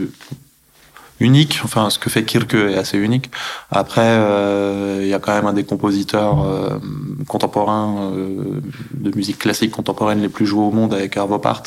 unique. 1.20 1.60
Enfin, 1.64 1.90
ce 1.90 2.00
que 2.00 2.10
fait 2.10 2.24
Kirke 2.24 2.56
est 2.56 2.78
assez 2.78 2.98
unique. 2.98 3.32
Après, 3.72 4.02
euh, 4.02 5.00
il 5.02 5.08
y 5.08 5.14
a 5.14 5.20
quand 5.20 5.34
même 5.34 5.46
un 5.46 5.54
des 5.54 5.64
compositeurs 5.64 6.44
euh, 6.44 6.80
contemporains 7.28 8.12
euh, 8.14 8.62
de 8.94 9.16
musique 9.16 9.40
classique 9.40 9.72
contemporaine 9.72 10.22
les 10.22 10.30
plus 10.30 10.46
joués 10.46 10.64
au 10.64 10.72
monde 10.72 10.94
avec 10.94 11.18
Arvo 11.18 11.40
Part, 11.40 11.64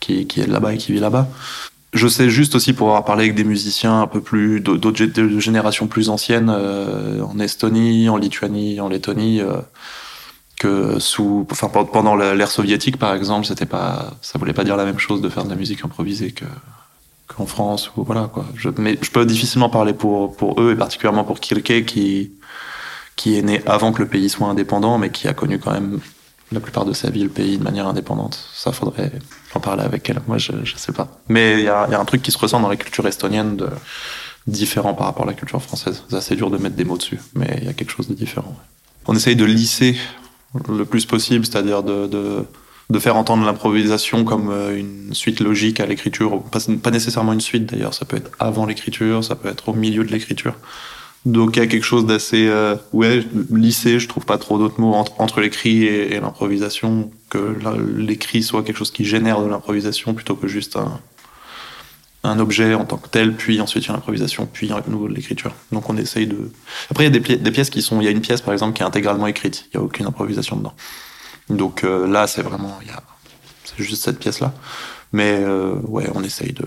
qui, 0.00 0.26
qui 0.26 0.40
est 0.40 0.46
là-bas 0.46 0.74
et 0.74 0.78
qui 0.78 0.92
vit 0.92 1.00
là-bas. 1.00 1.28
Je 1.92 2.08
sais 2.08 2.28
juste 2.28 2.54
aussi 2.54 2.72
pour 2.74 2.88
avoir 2.88 3.04
parlé 3.04 3.24
avec 3.24 3.34
des 3.34 3.44
musiciens 3.44 4.02
un 4.02 4.06
peu 4.06 4.20
plus 4.20 4.60
d'autres 4.60 5.38
générations 5.38 5.86
plus 5.86 6.10
anciennes 6.10 6.50
en 6.50 7.38
Estonie, 7.38 8.10
en 8.10 8.18
Lituanie, 8.18 8.80
en 8.80 8.88
Lettonie. 8.88 9.40
Que 10.58 10.98
sous, 10.98 11.46
enfin 11.50 11.68
pendant 11.68 12.16
l'ère 12.16 12.50
soviétique 12.50 12.96
par 12.96 13.12
exemple, 13.14 13.46
c'était 13.46 13.66
pas, 13.66 14.14
ça 14.22 14.38
voulait 14.38 14.54
pas 14.54 14.64
dire 14.64 14.76
la 14.76 14.86
même 14.86 14.98
chose 14.98 15.20
de 15.20 15.28
faire 15.28 15.44
de 15.44 15.50
la 15.50 15.56
musique 15.56 15.84
improvisée 15.84 16.32
que 16.32 16.46
qu'en 17.26 17.44
France 17.44 17.90
ou 17.96 18.04
voilà 18.04 18.30
quoi. 18.32 18.46
Je, 18.56 18.70
mais 18.78 18.98
je 19.02 19.10
peux 19.10 19.26
difficilement 19.26 19.68
parler 19.68 19.92
pour 19.92 20.34
pour 20.34 20.58
eux 20.60 20.72
et 20.72 20.76
particulièrement 20.76 21.24
pour 21.24 21.40
Kirke 21.40 21.84
qui 21.84 22.32
qui 23.16 23.36
est 23.38 23.42
né 23.42 23.62
avant 23.66 23.92
que 23.92 24.00
le 24.02 24.08
pays 24.08 24.28
soit 24.30 24.46
indépendant, 24.46 24.96
mais 24.98 25.10
qui 25.10 25.28
a 25.28 25.34
connu 25.34 25.58
quand 25.58 25.72
même 25.72 26.00
la 26.52 26.60
plupart 26.60 26.84
de 26.84 26.92
sa 26.92 27.10
vie 27.10 27.22
le 27.22 27.28
pays 27.30 27.58
de 27.58 27.62
manière 27.64 27.86
indépendante. 27.86 28.48
Ça 28.54 28.72
faudrait 28.72 29.12
en 29.54 29.60
parler 29.60 29.82
avec 29.82 30.08
elle. 30.08 30.20
Moi, 30.28 30.38
je, 30.38 30.52
je 30.64 30.76
sais 30.76 30.92
pas. 30.92 31.08
Mais 31.28 31.54
il 31.54 31.64
y 31.64 31.68
a, 31.68 31.88
y 31.90 31.94
a 31.94 32.00
un 32.00 32.04
truc 32.04 32.22
qui 32.22 32.30
se 32.30 32.38
ressent 32.38 32.60
dans 32.60 32.68
la 32.68 32.76
culture 32.76 33.06
estonienne 33.06 33.56
de 33.56 33.68
différent 34.46 34.94
par 34.94 35.06
rapport 35.06 35.24
à 35.24 35.26
la 35.26 35.34
culture 35.34 35.60
française. 35.60 36.04
C'est 36.08 36.16
assez 36.16 36.36
dur 36.36 36.50
de 36.50 36.58
mettre 36.58 36.76
des 36.76 36.84
mots 36.84 36.96
dessus, 36.96 37.18
mais 37.34 37.58
il 37.60 37.64
y 37.64 37.68
a 37.68 37.72
quelque 37.72 37.90
chose 37.90 38.08
de 38.08 38.14
différent. 38.14 38.54
On 39.06 39.16
essaye 39.16 39.36
de 39.36 39.44
lisser 39.44 39.96
le 40.68 40.84
plus 40.84 41.06
possible, 41.06 41.46
c'est-à-dire 41.46 41.82
de, 41.82 42.06
de, 42.06 42.98
faire 42.98 43.16
entendre 43.16 43.44
l'improvisation 43.44 44.24
comme 44.24 44.50
euh, 44.50 44.78
une 44.78 45.12
suite 45.12 45.40
logique 45.40 45.80
à 45.80 45.86
l'écriture, 45.86 46.42
pas, 46.42 46.60
pas, 46.82 46.90
nécessairement 46.90 47.32
une 47.32 47.40
suite 47.40 47.66
d'ailleurs, 47.66 47.94
ça 47.94 48.04
peut 48.04 48.16
être 48.16 48.30
avant 48.38 48.66
l'écriture, 48.66 49.22
ça 49.22 49.34
peut 49.34 49.48
être 49.48 49.68
au 49.68 49.74
milieu 49.74 50.04
de 50.04 50.12
l'écriture. 50.12 50.54
Donc 51.24 51.56
il 51.56 51.58
y 51.58 51.62
a 51.62 51.66
quelque 51.66 51.84
chose 51.84 52.06
d'assez 52.06 52.46
euh, 52.46 52.76
ouais 52.92 53.24
lissé, 53.50 53.98
je 53.98 54.08
trouve 54.08 54.24
pas 54.24 54.38
trop 54.38 54.58
d'autres 54.58 54.80
mots 54.80 54.94
entre, 54.94 55.20
entre 55.20 55.40
l'écrit 55.40 55.84
et, 55.84 56.14
et 56.14 56.20
l'improvisation, 56.20 57.10
que 57.28 57.56
l'écrit 57.96 58.42
soit 58.42 58.62
quelque 58.62 58.76
chose 58.76 58.92
qui 58.92 59.04
génère 59.04 59.40
de 59.42 59.48
l'improvisation 59.48 60.14
plutôt 60.14 60.36
que 60.36 60.46
juste 60.46 60.76
un, 60.76 61.00
un 62.26 62.38
objet 62.38 62.74
en 62.74 62.84
tant 62.84 62.96
que 62.96 63.08
tel, 63.08 63.34
puis 63.34 63.60
ensuite 63.60 63.84
il 63.84 63.88
y 63.88 63.90
a 63.90 63.94
l'improvisation, 63.94 64.48
puis 64.50 64.70
à 64.72 64.82
nouveau 64.88 65.08
l'écriture. 65.08 65.52
Donc 65.72 65.88
on 65.88 65.96
essaye 65.96 66.26
de. 66.26 66.50
Après 66.90 67.04
il 67.04 67.06
y 67.06 67.08
a 67.08 67.10
des, 67.10 67.20
pi 67.20 67.36
des, 67.36 67.50
pièces 67.50 67.70
qui 67.70 67.82
sont, 67.82 68.00
il 68.00 68.04
y 68.04 68.08
a 68.08 68.10
une 68.10 68.20
pièce 68.20 68.40
par 68.40 68.52
exemple 68.52 68.76
qui 68.76 68.82
est 68.82 68.86
intégralement 68.86 69.26
écrite, 69.26 69.68
il 69.72 69.76
y 69.76 69.80
a 69.80 69.82
aucune 69.82 70.06
improvisation 70.06 70.56
dedans. 70.56 70.74
Donc 71.48 71.84
euh, 71.84 72.06
là 72.06 72.26
c'est 72.26 72.42
vraiment, 72.42 72.78
a, 72.94 73.02
c'est 73.64 73.82
juste 73.82 74.02
cette 74.02 74.18
pièce 74.18 74.40
là. 74.40 74.52
Mais 75.12 75.38
euh, 75.40 75.74
ouais, 75.84 76.08
on 76.14 76.22
essaye 76.22 76.52
de, 76.52 76.66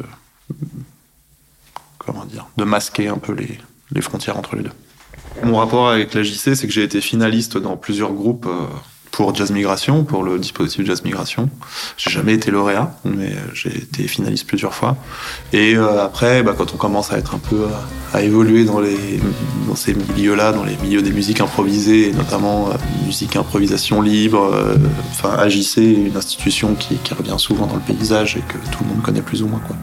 comment 1.98 2.26
dire, 2.26 2.48
de 2.58 2.64
masquer 2.64 3.10
un 3.10 3.18
peu 3.18 3.34
les, 3.34 3.60
les 3.92 4.02
frontières 4.02 4.38
entre 4.38 4.56
les 4.56 4.64
deux. 4.64 4.72
Mon 5.44 5.58
rapport 5.58 5.90
avec 5.90 6.14
la 6.14 6.24
JC, 6.24 6.56
c'est 6.56 6.68
que 6.68 6.74
j'ai 6.74 6.84
été 6.84 7.02
finaliste 7.02 7.58
dans 7.58 7.78
plusieurs 7.78 8.14
groupes. 8.14 8.48
Euh, 9.10 9.20
pour 9.20 9.36
Jazz 9.36 9.52
Migration, 9.52 10.04
pour 10.06 10.24
le 10.24 10.40
dispositif 10.40 10.86
Jazz 10.86 11.04
Migration. 11.04 11.50
J'ai 11.98 12.10
jamais 12.10 12.34
été 12.34 12.52
lauréat, 12.52 12.96
mais 13.04 13.36
j'ai 13.54 13.76
été 13.76 14.08
finaliste 14.08 14.48
plusieurs 14.48 14.74
fois. 14.74 14.96
Et 15.52 15.76
euh, 15.76 16.04
après, 16.04 16.42
bah, 16.42 16.56
quand 16.58 16.74
on 16.74 16.78
commence 16.78 17.12
à 17.12 17.18
être 17.18 17.36
un 17.36 17.40
peu 17.40 17.66
à, 18.14 18.18
à 18.18 18.22
évoluer 18.22 18.64
dans, 18.64 18.80
les, 18.80 19.20
dans 19.68 19.76
ces 19.76 19.94
milieux-là, 19.94 20.54
dans 20.54 20.64
les 20.64 20.78
milieux 20.78 21.02
des 21.02 21.12
musiques 21.12 21.42
improvisées, 21.42 22.10
et 22.10 22.14
notamment 22.14 22.70
euh, 22.70 22.74
musique 23.06 23.36
improvisation 23.36 24.02
libre, 24.02 24.52
euh, 24.54 24.78
enfin 25.12 25.36
AJC, 25.38 25.78
une 25.78 26.16
institution 26.16 26.76
qui, 26.76 26.96
qui 26.96 27.14
revient 27.14 27.36
souvent 27.38 27.68
dans 27.68 27.76
le 27.76 27.82
paysage 27.82 28.38
et 28.38 28.42
que 28.42 28.58
tout 28.72 28.84
le 28.84 28.90
monde 28.90 29.02
connaît 29.02 29.22
plus 29.22 29.44
ou 29.44 29.48
moins. 29.48 29.62
Quoi. 29.68 29.76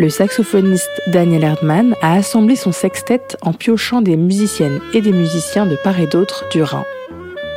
Le 0.00 0.08
saxophoniste 0.08 1.02
Daniel 1.08 1.44
Erdmann 1.44 1.94
a 2.00 2.14
assemblé 2.14 2.56
son 2.56 2.72
sextet 2.72 3.20
en 3.42 3.52
piochant 3.52 4.00
des 4.00 4.16
musiciennes 4.16 4.80
et 4.94 5.02
des 5.02 5.12
musiciens 5.12 5.66
de 5.66 5.76
part 5.76 6.00
et 6.00 6.06
d'autre 6.06 6.46
du 6.50 6.62
Rhin. 6.62 6.86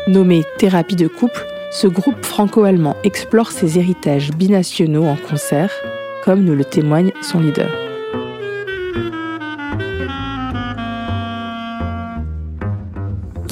Nommé 0.10 0.44
Thérapie 0.58 0.98
de 0.98 1.08
couple, 1.08 1.48
ce 1.72 1.88
groupe 1.88 2.26
franco-allemand 2.26 2.98
explore 3.06 3.52
ses 3.52 3.80
héritages 3.80 4.32
binationaux 4.32 5.06
en 5.06 5.16
concert, 5.16 5.72
comme 6.26 6.44
nous 6.44 6.54
le 6.54 6.66
témoigne 6.66 7.14
son 7.22 7.40
leader. 7.40 7.83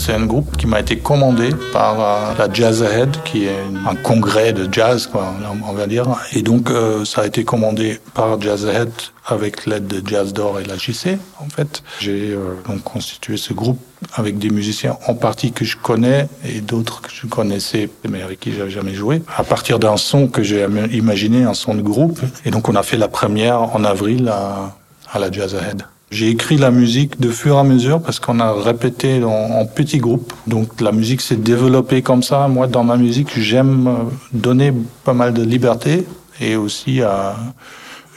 C'est 0.03 0.13
un 0.13 0.25
groupe 0.25 0.58
qui 0.58 0.65
m'a 0.65 0.79
été 0.79 0.98
commandé 0.98 1.51
par 1.72 2.01
euh, 2.01 2.34
la 2.36 2.51
Jazz 2.51 2.81
Ahead, 2.81 3.17
qui 3.24 3.46
est 3.46 3.60
un 3.88 3.93
congrès 3.93 4.51
de 4.51 4.67
jazz, 4.74 5.05
quoi, 5.05 5.31
on 5.70 5.74
va 5.74 5.86
dire. 5.86 6.08
Et 6.34 6.41
donc, 6.41 6.72
euh, 6.72 7.05
ça 7.05 7.22
a 7.22 7.27
été 7.27 7.43
commandé 7.43 8.00
par 8.15 8.41
Jazz 8.41 8.65
Ahead 8.65 8.89
avec 9.27 9.67
l'aide 9.67 9.86
de 9.86 10.01
Jazz 10.03 10.34
d'Or 10.34 10.60
et 10.60 10.63
la 10.63 10.75
JC, 10.75 11.20
en 11.39 11.48
fait. 11.50 11.84
J'ai 12.00 12.31
euh, 12.31 12.55
donc 12.67 12.81
constitué 12.81 13.38
ce 13.38 13.53
groupe 13.53 13.79
avec 14.15 14.39
des 14.39 14.50
musiciens 14.50 14.98
en 15.05 15.13
partie 15.13 15.51
que 15.51 15.65
je 15.65 15.77
connais 15.77 16.27
et 16.43 16.62
d'autres 16.62 17.01
que 17.01 17.12
je 17.13 17.27
connaissais 17.27 17.88
mais 18.10 18.24
avec 18.24 18.39
qui 18.39 18.53
j'avais 18.53 18.72
jamais 18.72 18.96
joué. 18.96 19.22
À 19.38 19.43
partir 19.43 19.77
d'un 19.77 19.98
son 19.98 20.27
que 20.27 20.41
j'ai 20.41 20.65
imaginé, 20.93 21.43
un 21.43 21.53
son 21.53 21.75
de 21.75 21.84
groupe. 21.84 22.20
Et 22.43 22.50
donc, 22.50 22.70
on 22.70 22.75
a 22.75 22.81
fait 22.81 22.98
la 22.98 23.08
première 23.08 23.62
en 23.75 23.84
avril 23.84 24.29
à, 24.29 24.75
à 25.14 25.20
la 25.20 25.31
Jazz 25.31 25.53
Ahead. 25.53 25.83
J'ai 26.12 26.28
écrit 26.28 26.58
la 26.58 26.72
musique 26.72 27.22
de 27.22 27.30
fur 27.30 27.56
et 27.56 27.60
à 27.60 27.64
mesure 27.64 28.02
parce 28.02 28.20
qu'on 28.20 28.42
a 28.42 28.52
répété 28.52 29.24
en, 29.24 29.66
petits 29.66 29.98
groupes. 29.98 30.34
Donc 30.46 30.82
la 30.82 30.92
musique 30.92 31.22
s'est 31.22 31.38
développée 31.38 32.02
comme 32.02 32.22
ça. 32.22 32.50
Moi, 32.50 32.68
dans 32.68 32.84
ma 32.84 32.98
musique, 32.98 33.40
j'aime 33.40 33.88
euh, 33.88 33.94
donner 34.34 34.74
pas 35.06 35.14
mal 35.14 35.34
de 35.34 35.42
liberté 35.42 36.06
et 36.42 36.58
aussi 36.58 37.02
à 37.02 37.38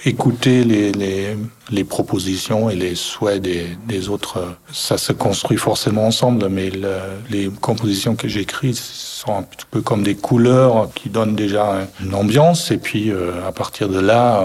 écouter 0.05 0.65
les, 0.65 1.85
propositions 1.85 2.69
et 2.69 2.75
les 2.75 2.97
souhaits 2.97 3.41
des, 3.41 4.09
autres. 4.09 4.57
Ça 4.73 4.99
se 4.99 5.13
construit 5.13 5.57
forcément 5.57 6.07
ensemble, 6.07 6.49
mais 6.49 6.71
le, 6.71 6.97
les 7.31 7.49
compositions 7.61 8.17
que 8.17 8.27
j'écris 8.27 8.75
un 9.33 9.43
petit 9.43 9.67
peu 9.71 9.81
comme 9.81 10.03
des 10.03 10.15
couleurs 10.15 10.89
qui 10.95 11.09
donnent 11.09 11.37
déjà 11.37 11.79
une 12.03 12.15
ambiance. 12.15 12.71
Et 12.71 12.79
puis, 12.79 13.11
euh, 13.11 13.47
à 13.47 13.53
partir 13.53 13.89
de 13.89 14.01
là, 14.01 14.43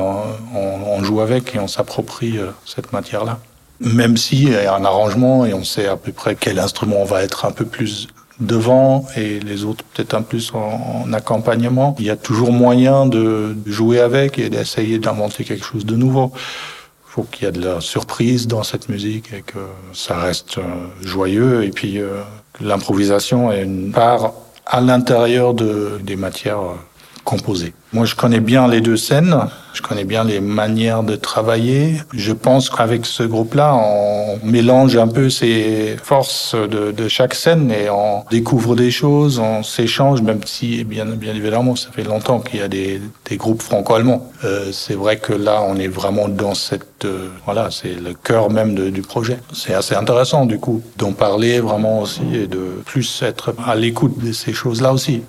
on, 0.55 0.97
on 0.97 1.03
joue 1.03 1.21
avec 1.21 1.55
et 1.55 1.59
on 1.59 1.67
s'approprie 1.67 2.37
euh, 2.37 2.51
cette 2.65 2.93
matière-là. 2.93 3.39
Même 3.79 4.17
s'il 4.17 4.49
y 4.49 4.55
a 4.55 4.75
un 4.75 4.83
arrangement 4.83 5.45
et 5.45 5.53
on 5.53 5.63
sait 5.63 5.87
à 5.87 5.95
peu 5.95 6.11
près 6.11 6.35
quel 6.35 6.59
instrument 6.59 7.03
va 7.05 7.23
être 7.23 7.45
un 7.45 7.51
peu 7.51 7.65
plus 7.65 8.09
devant 8.39 9.05
et 9.17 9.39
les 9.39 9.65
autres 9.65 9.83
peut-être 9.93 10.13
un 10.13 10.21
plus 10.21 10.51
en, 10.53 11.11
accompagnement. 11.13 11.95
Il 11.99 12.05
y 12.05 12.09
a 12.09 12.15
toujours 12.15 12.51
moyen 12.51 13.05
de 13.05 13.55
jouer 13.65 13.99
avec 13.99 14.39
et 14.39 14.49
d'essayer 14.49 14.99
d'inventer 14.99 15.43
quelque 15.43 15.65
chose 15.65 15.85
de 15.85 15.95
nouveau. 15.95 16.31
Il 16.35 17.11
faut 17.11 17.23
qu'il 17.23 17.45
y 17.45 17.47
ait 17.49 17.51
de 17.51 17.63
la 17.63 17.81
surprise 17.81 18.47
dans 18.47 18.63
cette 18.63 18.87
musique 18.87 19.33
et 19.33 19.41
que 19.41 19.59
ça 19.93 20.17
reste 20.17 20.57
euh, 20.59 20.61
joyeux 21.01 21.63
et 21.63 21.69
puis 21.69 21.99
euh, 21.99 22.21
l'improvisation 22.61 23.51
est 23.51 23.63
une 23.63 23.91
part 23.91 24.33
à 24.69 24.81
l'intérieur 24.81 25.53
de, 25.53 25.99
des 26.03 26.15
matières 26.15 26.61
Moi, 27.93 28.05
je 28.05 28.15
connais 28.15 28.39
bien 28.39 28.67
les 28.67 28.81
deux 28.81 28.97
scènes. 28.97 29.35
Je 29.73 29.81
connais 29.81 30.03
bien 30.03 30.23
les 30.23 30.39
manières 30.39 31.03
de 31.03 31.15
travailler. 31.15 32.01
Je 32.13 32.33
pense 32.33 32.69
qu'avec 32.69 33.05
ce 33.05 33.23
groupe-là, 33.23 33.75
on 33.75 34.39
mélange 34.43 34.97
un 34.97 35.07
peu 35.07 35.29
ses 35.29 35.95
forces 36.03 36.55
de, 36.55 37.07
chaque 37.07 37.33
scène 37.33 37.71
et 37.71 37.89
on 37.89 38.23
découvre 38.29 38.75
des 38.75 38.91
choses, 38.91 39.39
on 39.39 39.63
s'échange, 39.63 40.21
même 40.21 40.41
si, 40.45 40.83
bien, 40.83 41.05
bien 41.05 41.33
évidemment, 41.35 41.75
ça 41.75 41.89
fait 41.91 42.03
longtemps 42.03 42.39
qu'il 42.39 42.59
y 42.59 42.63
a 42.63 42.67
des, 42.67 43.01
groupes 43.33 43.61
franco-allemands. 43.61 44.27
Euh, 44.43 44.71
c'est 44.71 44.95
vrai 44.95 45.17
que 45.17 45.33
là, 45.33 45.63
on 45.67 45.75
est 45.75 45.87
vraiment 45.87 46.27
dans 46.27 46.55
cette... 46.55 47.05
Euh, 47.05 47.29
voilà, 47.45 47.69
c'est 47.71 47.93
le 47.93 48.13
cœur 48.13 48.49
même 48.49 48.75
du 48.91 49.01
projet. 49.01 49.37
C'est 49.53 49.73
assez 49.73 49.95
intéressant, 49.95 50.45
du 50.45 50.59
coup, 50.59 50.81
d'en 50.97 51.13
parler 51.13 51.59
vraiment 51.59 52.01
aussi 52.01 52.21
et 52.33 52.47
de 52.47 52.81
plus 52.85 53.21
être 53.21 53.53
à 53.65 53.75
l'écoute 53.75 54.17
de 54.23 54.31
ces 54.31 54.51
choses-là 54.51 54.93
aussi 54.93 55.21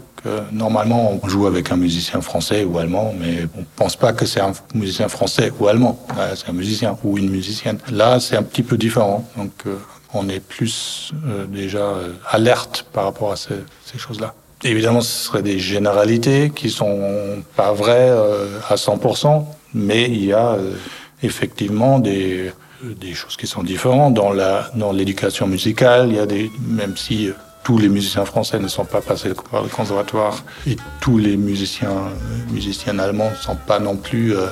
normalement 0.53 1.19
on 1.23 1.29
joue 1.29 1.47
avec 1.47 1.71
un 1.73 1.77
musicien 1.77 2.21
français 2.21 2.65
ou 2.65 2.79
allemand, 2.79 3.15
mais 3.19 3.47
on 3.59 3.65
pense 3.77 3.97
pas 3.97 4.13
que 4.13 4.27
c'est 4.27 4.41
un 4.41 4.53
musicien 4.75 5.09
français 5.09 5.53
ou 5.59 5.69
allemand. 5.69 5.99
C'est 6.35 6.49
un 6.49 6.53
musicien 6.53 6.97
ou 7.05 7.19
une 7.19 7.31
musicienne. 7.31 7.79
Là, 7.91 8.21
c'est 8.21 8.37
un 8.37 8.43
petit 8.43 8.63
peu 8.63 8.77
différent. 8.77 9.29
Donc, 9.37 9.53
euh, 9.67 9.77
on 10.13 10.29
est 10.29 10.41
plus 10.41 11.13
euh, 11.27 11.47
déjà 11.47 11.79
euh, 11.79 12.13
alerte 12.29 12.87
par 12.93 13.05
rapport 13.05 13.33
à 13.33 13.37
ces, 13.37 13.55
choses-là. 13.97 14.35
Évidemment, 14.63 15.01
ce 15.01 15.27
seraient 15.27 15.43
des 15.43 15.59
généralités 15.59 16.51
qui 16.55 16.69
sont 16.69 17.43
pas 17.57 17.73
vraies 17.73 18.11
à 18.69 18.75
100%, 18.75 19.45
mais 19.73 20.05
il 20.05 20.27
y 20.27 20.33
a 20.35 20.59
effectivement 21.23 21.99
des 21.99 22.53
choses 23.15 23.37
qui 23.39 23.47
sont 23.47 23.63
différentes 23.63 24.15
dans 24.15 24.33
dans 24.75 24.93
l'éducation 24.93 25.47
musicale. 25.47 26.09
Il 26.11 26.17
y 26.17 26.19
a 26.19 26.27
des 26.27 26.51
même 26.69 26.97
si 26.99 27.31
tous 27.71 27.79
les 27.79 27.89
musiciens 27.89 28.25
français 28.25 28.59
ne 28.59 28.67
sont 28.67 28.85
pas 28.85 29.01
passés 29.01 29.31
par 29.49 29.63
le 29.63 29.69
conservatoire 29.69 30.43
et 30.67 30.75
tous 31.01 31.19
les 31.19 31.37
musiciens, 31.37 32.11
musiciennes 32.51 32.99
allemands 32.99 33.31
ne 33.31 33.37
sont 33.37 33.55
pas 33.55 33.79
non 33.79 33.95
plus 33.95 34.35
euh, 34.35 34.49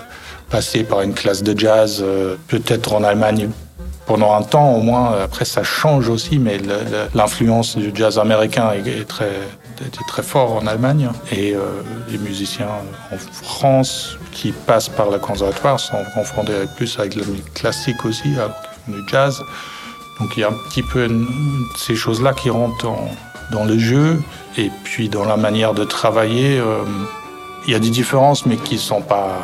passés 0.50 0.84
par 0.84 1.00
une 1.00 1.14
classe 1.14 1.42
de 1.42 1.58
jazz, 1.58 1.98
euh, 2.00 2.36
peut-être 2.46 2.92
en 2.92 3.02
Allemagne 3.02 3.50
pendant 4.06 4.34
un 4.34 4.42
temps 4.42 4.72
au 4.72 4.82
moins. 4.82 5.18
Après, 5.20 5.44
ça 5.44 5.64
change 5.64 6.08
aussi, 6.08 6.38
mais 6.38 6.60
l'influence 7.12 7.76
du 7.76 7.90
jazz 7.92 8.20
américain 8.20 8.70
est, 8.70 9.08
très, 9.08 9.32
était 9.80 10.04
très 10.06 10.22
fort 10.22 10.52
en 10.54 10.68
Allemagne. 10.68 11.10
Et 11.32 11.56
euh, 11.56 11.82
les 12.08 12.18
musiciens 12.18 12.70
en 13.12 13.18
France 13.18 14.16
qui 14.30 14.52
passent 14.52 14.90
par 14.90 15.10
le 15.10 15.18
conservatoire 15.18 15.80
sont 15.80 16.04
confrontés 16.14 16.52
plus 16.76 16.96
avec 17.00 17.16
musique 17.16 17.52
classique 17.52 18.04
aussi, 18.04 18.28
avec 18.38 18.54
le 18.86 19.02
jazz. 19.08 19.42
Donc 20.20 20.36
il 20.36 20.40
y 20.40 20.44
a 20.44 20.48
un 20.48 20.56
petit 20.68 20.82
peu 20.82 21.08
ces 21.76 21.94
choses-là 21.94 22.32
qui 22.32 22.50
rentrent 22.50 22.86
dans 23.50 23.64
le 23.64 23.78
jeu. 23.78 24.20
Et 24.56 24.70
puis 24.84 25.08
dans 25.08 25.24
la 25.24 25.36
manière 25.36 25.74
de 25.74 25.84
travailler, 25.84 26.58
euh, 26.58 26.82
il 27.66 27.72
y 27.72 27.76
a 27.76 27.78
des 27.78 27.90
différences, 27.90 28.46
mais 28.46 28.56
qui 28.56 28.74
ne 28.74 28.80
sont 28.80 29.02
pas 29.02 29.38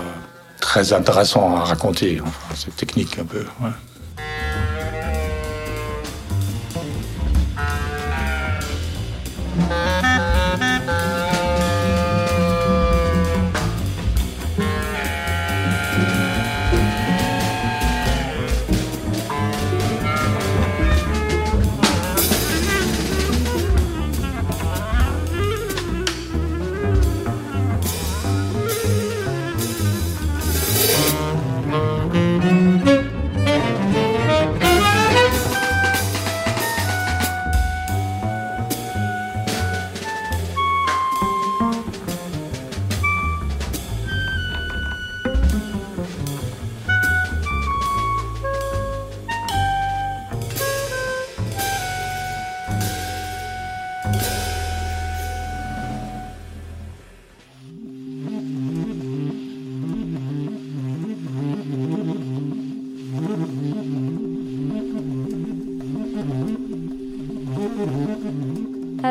très 0.60 0.92
intéressantes 0.92 1.56
à 1.58 1.64
raconter. 1.64 2.20
Enfin, 2.20 2.54
c'est 2.54 2.74
technique 2.74 3.18
un 3.18 3.24
peu. 3.24 3.44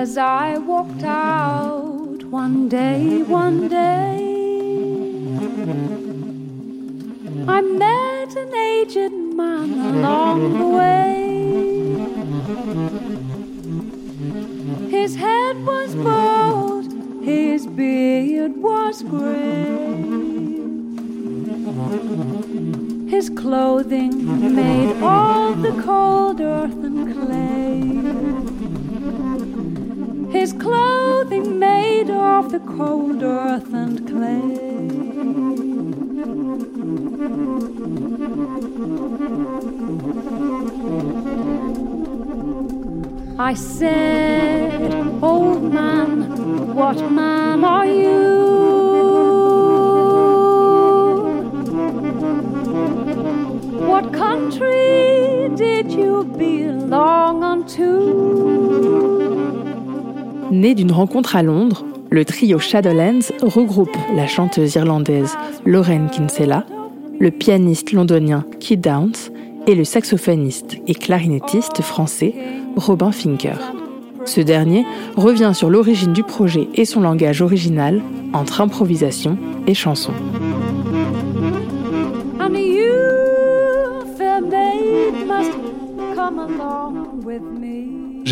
As 0.04 0.18
I 0.18 0.58
walked 0.58 1.04
out 1.04 2.22
one 2.26 2.68
day, 2.68 3.22
one 3.22 3.70
day. 3.70 4.18
I 7.48 7.62
met 7.62 8.36
an 8.44 8.54
aged 8.54 9.14
man 9.40 9.70
along 9.92 10.40
the 10.60 10.68
way. 10.80 11.22
His 14.90 15.16
head 15.16 15.56
was 15.66 15.96
bald, 15.96 16.92
his 17.24 17.66
beard 17.66 18.58
was 18.58 19.04
gray. 19.04 20.04
His 23.16 23.30
clothing 23.30 24.16
made 24.54 25.02
all 25.02 25.54
the 25.54 25.82
cold 25.82 26.42
earth 26.42 26.84
and 26.90 27.00
clay 27.14 28.53
his 30.34 30.52
clothing 30.54 31.60
made 31.60 32.10
of 32.10 32.52
the 32.52 32.60
cold 32.60 33.22
earth 33.22 33.72
and 33.72 34.08
clay. 34.08 34.64
I 43.38 43.54
said, 43.54 44.92
Old 45.22 45.72
man, 45.72 46.74
what 46.74 47.00
man 47.12 47.64
are 47.64 47.86
you? 47.86 48.44
What 53.92 54.12
country 54.12 55.50
did 55.56 55.92
you 55.92 56.24
belong 56.24 57.44
unto? 57.44 58.33
Né 60.54 60.76
d'une 60.76 60.92
rencontre 60.92 61.36
à 61.36 61.42
Londres, 61.42 61.84
le 62.12 62.26
trio 62.26 62.60
Shadowlands 62.60 63.34
regroupe 63.42 63.98
la 64.16 64.28
chanteuse 64.28 64.76
irlandaise 64.76 65.36
Lauren 65.66 66.10
Kinsella, 66.12 66.68
le 67.20 67.32
pianiste 67.32 67.92
londonien 67.92 68.46
Keith 68.60 68.80
Downs 68.80 69.32
et 69.66 69.74
le 69.74 69.84
saxophoniste 69.84 70.78
et 70.86 70.94
clarinettiste 70.94 71.82
français 71.82 72.36
Robin 72.76 73.12
Finker. 73.12 73.58
Ce 74.26 74.42
dernier 74.42 74.86
revient 75.16 75.54
sur 75.56 75.72
l'origine 75.72 76.14
du 76.14 76.22
projet 76.22 76.68
et 76.76 76.86
son 76.86 77.02
langage 77.02 77.42
original 77.42 78.04
entre 78.34 78.62
improvisation 78.62 79.40
et 79.66 79.74
chanson. 79.74 80.12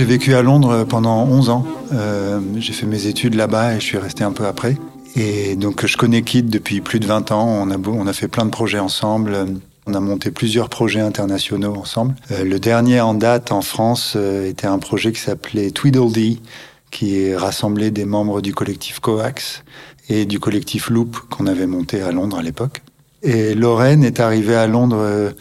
J'ai 0.01 0.07
vécu 0.07 0.33
à 0.33 0.41
Londres 0.41 0.83
pendant 0.89 1.27
11 1.27 1.49
ans. 1.51 1.63
Euh, 1.93 2.39
j'ai 2.57 2.73
fait 2.73 2.87
mes 2.87 3.05
études 3.05 3.35
là-bas 3.35 3.75
et 3.75 3.79
je 3.79 3.85
suis 3.85 3.99
resté 3.99 4.23
un 4.23 4.31
peu 4.31 4.47
après. 4.47 4.75
Et 5.15 5.55
donc 5.55 5.85
je 5.85 5.95
connais 5.95 6.23
Kid 6.23 6.49
depuis 6.49 6.81
plus 6.81 6.99
de 6.99 7.05
20 7.05 7.31
ans. 7.31 7.47
On 7.47 8.07
a, 8.07 8.13
fait 8.13 8.27
plein 8.27 8.45
de 8.45 8.49
projets 8.49 8.79
ensemble. 8.79 9.37
On 9.85 9.93
a 9.93 9.99
monté 9.99 10.31
plusieurs 10.31 10.69
projets 10.69 11.01
internationaux 11.01 11.75
ensemble. 11.75 12.15
Euh, 12.31 12.43
le 12.43 12.59
dernier 12.59 12.99
en 12.99 13.13
date 13.13 13.51
en 13.51 13.61
France 13.61 14.13
euh, 14.15 14.49
était 14.49 14.65
un 14.65 14.79
projet 14.79 15.11
qui 15.11 15.19
s'appelait 15.19 15.69
Tweedledee, 15.69 16.41
qui 16.89 17.35
rassemblait 17.35 17.91
des 17.91 18.05
membres 18.05 18.41
du 18.41 18.55
collectif 18.55 19.01
Coax 19.01 19.63
et 20.09 20.25
du 20.25 20.39
collectif 20.39 20.89
Loop 20.89 21.15
qu'on 21.29 21.45
avait 21.45 21.67
monté 21.67 22.01
à 22.01 22.11
Londres 22.11 22.39
à 22.39 22.41
l'époque. 22.41 22.81
Et 23.21 23.53
Lorraine 23.53 24.03
est 24.03 24.19
arrivée 24.19 24.55
à 24.55 24.65
Londres 24.65 25.31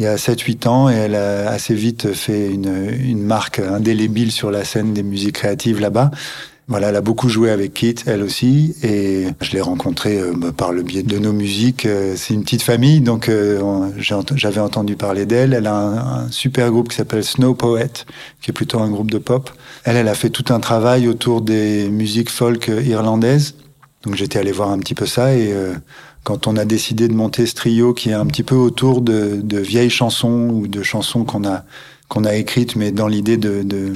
il 0.00 0.04
y 0.04 0.06
a 0.06 0.16
7-8 0.16 0.66
ans 0.66 0.88
et 0.88 0.94
elle 0.94 1.14
a 1.14 1.50
assez 1.50 1.74
vite 1.74 2.14
fait 2.14 2.48
une, 2.48 2.90
une 3.00 3.22
marque 3.22 3.58
indélébile 3.58 4.32
sur 4.32 4.50
la 4.50 4.64
scène 4.64 4.94
des 4.94 5.02
musiques 5.02 5.34
créatives 5.34 5.78
là-bas. 5.78 6.10
Voilà, 6.68 6.88
elle 6.88 6.96
a 6.96 7.02
beaucoup 7.02 7.28
joué 7.28 7.50
avec 7.50 7.74
Kit, 7.74 7.96
elle 8.06 8.22
aussi, 8.22 8.76
et 8.82 9.26
je 9.40 9.50
l'ai 9.50 9.60
rencontrée 9.60 10.18
euh, 10.18 10.32
bah, 10.34 10.52
par 10.56 10.72
le 10.72 10.82
biais 10.82 11.02
de 11.02 11.18
nos 11.18 11.32
musiques. 11.32 11.84
Euh, 11.84 12.14
C'est 12.16 12.32
une 12.32 12.44
petite 12.44 12.62
famille, 12.62 13.00
donc 13.00 13.28
euh, 13.28 13.90
j'avais 13.98 14.60
entendu 14.60 14.96
parler 14.96 15.26
d'elle. 15.26 15.52
Elle 15.52 15.66
a 15.66 15.74
un, 15.74 15.98
un 15.98 16.30
super 16.30 16.70
groupe 16.70 16.88
qui 16.88 16.96
s'appelle 16.96 17.24
Snow 17.24 17.54
Poet, 17.54 18.06
qui 18.40 18.52
est 18.52 18.54
plutôt 18.54 18.78
un 18.78 18.88
groupe 18.88 19.10
de 19.10 19.18
pop. 19.18 19.50
Elle, 19.84 19.96
elle 19.96 20.08
a 20.08 20.14
fait 20.14 20.30
tout 20.30 20.50
un 20.50 20.60
travail 20.60 21.08
autour 21.08 21.42
des 21.42 21.90
musiques 21.90 22.30
folk 22.30 22.68
irlandaises. 22.68 23.54
Donc 24.02 24.14
j'étais 24.14 24.38
allé 24.38 24.52
voir 24.52 24.70
un 24.70 24.78
petit 24.78 24.94
peu 24.94 25.04
ça 25.04 25.34
et 25.34 25.52
euh, 25.52 25.74
quand 26.24 26.46
on 26.46 26.56
a 26.56 26.64
décidé 26.64 27.08
de 27.08 27.14
monter 27.14 27.46
ce 27.46 27.54
trio 27.54 27.94
qui 27.94 28.10
est 28.10 28.14
un 28.14 28.26
petit 28.26 28.42
peu 28.42 28.54
autour 28.54 29.00
de, 29.00 29.40
de 29.42 29.58
vieilles 29.58 29.90
chansons 29.90 30.50
ou 30.50 30.68
de 30.68 30.82
chansons 30.82 31.24
qu'on 31.24 31.44
a 31.44 31.64
qu'on 32.08 32.24
a 32.24 32.34
écrites 32.34 32.74
mais 32.76 32.90
dans 32.90 33.06
l'idée 33.06 33.36
de, 33.36 33.62
de 33.62 33.92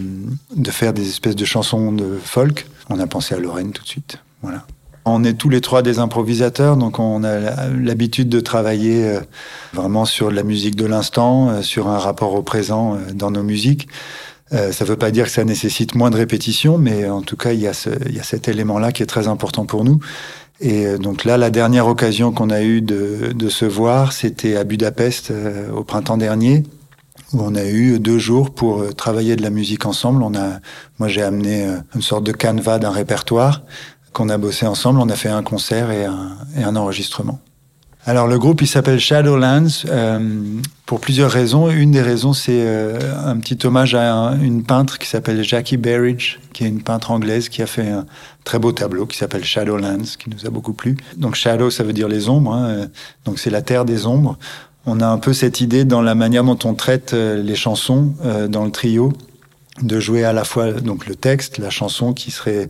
de 0.55 0.71
faire 0.71 0.93
des 0.93 1.09
espèces 1.09 1.37
de 1.37 1.45
chansons 1.45 1.93
de 1.93 2.19
folk, 2.23 2.67
on 2.91 2.99
a 3.01 3.07
pensé 3.07 3.35
à 3.35 3.39
Lorraine 3.39 3.73
tout 3.73 3.83
de 3.83 3.89
suite. 3.89 4.19
Voilà. 4.43 4.65
On 5.07 5.23
est 5.23 5.35
tous 5.35 5.51
les 5.51 5.61
trois 5.61 5.83
des 5.83 5.99
improvisateurs, 5.99 6.77
donc 6.77 6.99
on 6.99 7.25
a 7.25 7.69
l'habitude 7.69 8.31
de 8.31 8.41
travailler 8.41 9.05
euh, 9.05 9.21
vraiment 9.75 10.07
sur 10.07 10.31
la 10.31 10.43
musique 10.43 10.77
de 10.77 10.87
l'instant, 10.87 11.51
euh, 11.51 11.63
sur 11.63 11.89
un 11.89 11.99
rapport 11.99 12.33
au 12.33 12.43
présent 12.43 12.95
euh, 12.95 13.13
dans 13.13 13.31
nos 13.31 13.43
musiques. 13.43 13.89
Ça 14.51 14.85
ne 14.85 14.89
veut 14.89 14.97
pas 14.97 15.11
dire 15.11 15.25
que 15.25 15.33
ça 15.33 15.43
nécessite 15.43 15.97
moins 15.97 16.11
de 16.11 16.17
répétition, 16.17 16.79
mais 16.79 17.09
en 17.09 17.23
tout 17.23 17.37
cas, 17.37 17.53
il 17.53 17.61
y 17.61 17.67
a, 17.67 17.73
ce, 17.73 17.91
il 18.07 18.15
y 18.15 18.21
a 18.21 18.23
cet 18.23 18.47
élément-là 18.47 18.93
qui 18.93 19.03
est 19.03 19.07
très 19.07 19.27
important 19.27 19.65
pour 19.65 19.83
nous. 19.83 19.99
Et 20.61 20.87
euh, 20.87 20.99
donc 20.99 21.25
là, 21.25 21.37
la 21.37 21.51
dernière 21.51 21.87
occasion 21.87 22.33
qu'on 22.33 22.51
a 22.51 22.63
eue 22.63 22.81
de, 22.81 23.33
de 23.35 23.49
se 23.49 23.65
voir, 23.65 24.13
c'était 24.13 24.57
à 24.57 24.65
Budapest 24.65 25.31
euh, 25.31 25.71
au 25.73 25.85
printemps 25.85 26.17
dernier, 26.17 26.63
où 27.33 27.43
on 27.43 27.55
a 27.55 27.65
eu 27.65 27.99
deux 27.99 28.19
jours 28.19 28.51
pour 28.55 28.81
euh, 28.81 28.93
travailler 28.93 29.37
de 29.37 29.43
la 29.43 29.51
musique 29.51 29.85
ensemble. 29.87 30.23
On 30.23 30.35
a, 30.35 30.61
moi, 30.99 31.09
j'ai 31.09 31.23
amené 31.23 31.67
euh, 31.67 31.77
une 31.95 32.03
sorte 32.03 32.25
de 32.25 32.33
canevas 32.33 32.79
d'un 32.79 32.91
répertoire 32.91 33.63
qu'on 34.13 34.29
a 34.29 34.39
bossé 34.39 34.67
ensemble. 34.67 35.01
On 35.01 35.09
a 35.09 35.17
fait 35.17 35.29
un 35.29 35.43
concert 35.43 35.91
et 35.91 36.05
un, 36.05 36.37
et 36.57 36.63
un 36.63 36.77
enregistrement. 36.77 37.41
Alors 38.07 38.27
le 38.27 38.39
groupe 38.39 38.61
il 38.61 38.67
s'appelle 38.67 39.01
Shadowlands 39.01 39.87
euh, 39.89 40.19
pour 40.85 41.01
plusieurs 41.01 41.31
raisons. 41.31 41.71
Une 41.71 41.91
des 41.91 42.03
raisons 42.03 42.35
c'est 42.35 42.61
euh, 42.67 42.99
un 43.25 43.39
petit 43.39 43.67
hommage 43.67 43.95
à 43.95 44.13
un- 44.13 44.41
une 44.43 44.63
peintre 44.63 44.99
qui 44.99 45.09
s'appelle 45.09 45.43
Jackie 45.43 45.79
Berridge, 45.79 46.37
qui 46.53 46.65
est 46.65 46.69
une 46.69 46.83
peintre 46.83 47.11
anglaise 47.13 47.49
qui 47.49 47.63
a 47.63 47.67
fait 47.67 47.89
un 47.89 48.05
très 48.45 48.59
beau 48.59 48.73
tableau 48.73 49.07
qui 49.07 49.17
s'appelle 49.17 49.43
Shadowlands, 49.45 50.17
qui 50.19 50.29
nous 50.29 50.45
a 50.47 50.51
beaucoup 50.51 50.75
plu. 50.75 50.99
Donc 51.17 51.35
Shadow 51.35 51.71
ça 51.71 51.83
veut 51.83 51.95
dire 51.95 52.09
les 52.09 52.29
ombres, 52.29 52.53
hein, 52.53 52.67
euh, 52.67 52.87
donc 53.25 53.39
c'est 53.39 53.51
la 53.51 53.63
terre 53.63 53.87
des 53.87 54.07
ombres. 54.07 54.37
On 54.85 55.01
a 55.01 55.07
un 55.07 55.17
peu 55.17 55.33
cette 55.33 55.63
idée 55.63 55.87
dans 55.87 56.03
la 56.03 56.15
manière 56.15 56.45
dont 56.45 56.59
on 56.65 56.75
traite 56.75 57.15
euh, 57.15 57.43
les 57.43 57.57
chansons 57.57 58.13
euh, 58.23 58.49
dans 58.49 58.67
le 58.67 58.71
trio, 58.71 59.15
de 59.81 59.99
jouer 59.99 60.25
à 60.25 60.35
la 60.35 60.45
fois 60.45 60.73
donc 60.73 61.07
le 61.07 61.15
texte, 61.15 61.57
la 61.57 61.71
chanson 61.71 62.13
qui 62.13 62.31
serait 62.31 62.69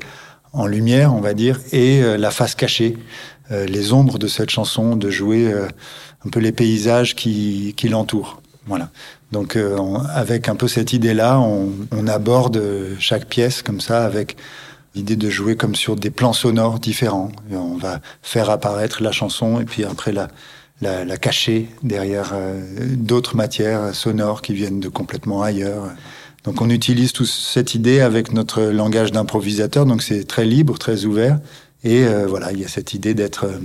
en 0.52 0.66
lumière, 0.66 1.12
on 1.12 1.20
va 1.20 1.34
dire, 1.34 1.58
et 1.72 2.00
la 2.16 2.30
face 2.30 2.54
cachée, 2.54 2.96
les 3.50 3.92
ombres 3.92 4.18
de 4.18 4.26
cette 4.26 4.50
chanson, 4.50 4.96
de 4.96 5.10
jouer 5.10 5.52
euh, 5.52 5.66
un 6.26 6.30
peu 6.30 6.40
les 6.40 6.52
paysages 6.52 7.14
qui, 7.14 7.74
qui 7.76 7.88
l'entourent. 7.88 8.40
Voilà. 8.66 8.90
Donc, 9.32 9.56
euh, 9.56 9.76
on- 9.78 9.98
avec 9.98 10.48
un 10.48 10.56
peu 10.56 10.68
cette 10.68 10.92
idée-là, 10.92 11.38
on, 11.40 11.70
on 11.92 12.06
aborde 12.06 12.56
euh, 12.56 12.94
chaque 12.98 13.26
pièce 13.26 13.62
comme 13.62 13.80
ça, 13.80 14.04
avec 14.04 14.36
l'idée 14.94 15.16
de 15.16 15.28
jouer 15.28 15.56
comme 15.56 15.74
sur 15.74 15.96
des 15.96 16.10
plans 16.10 16.32
sonores 16.32 16.78
différents. 16.78 17.30
Et 17.52 17.56
on 17.56 17.76
va 17.76 18.00
faire 18.22 18.48
apparaître 18.48 19.02
la 19.02 19.12
chanson 19.12 19.60
et 19.60 19.64
puis 19.64 19.84
après 19.84 20.12
la, 20.12 20.28
la, 20.80 21.04
la 21.04 21.16
cacher 21.16 21.68
derrière 21.82 22.30
euh, 22.32 22.60
d'autres 22.96 23.36
matières 23.36 23.94
sonores 23.94 24.40
qui 24.40 24.54
viennent 24.54 24.80
de 24.80 24.88
complètement 24.88 25.42
ailleurs. 25.42 25.90
Donc 26.44 26.60
on 26.60 26.70
utilise 26.70 27.12
toute 27.12 27.26
cette 27.26 27.74
idée 27.74 28.00
avec 28.00 28.32
notre 28.32 28.62
langage 28.62 29.12
d'improvisateur, 29.12 29.84
donc 29.86 30.02
c'est 30.02 30.24
très 30.24 30.44
libre, 30.44 30.78
très 30.78 31.06
ouvert. 31.06 31.38
Et 31.84 32.04
euh, 32.04 32.26
voilà, 32.26 32.52
il 32.52 32.60
y 32.60 32.64
a 32.64 32.68
cette 32.68 32.94
idée 32.94 33.14
d'être 33.14 33.44
euh, 33.44 33.58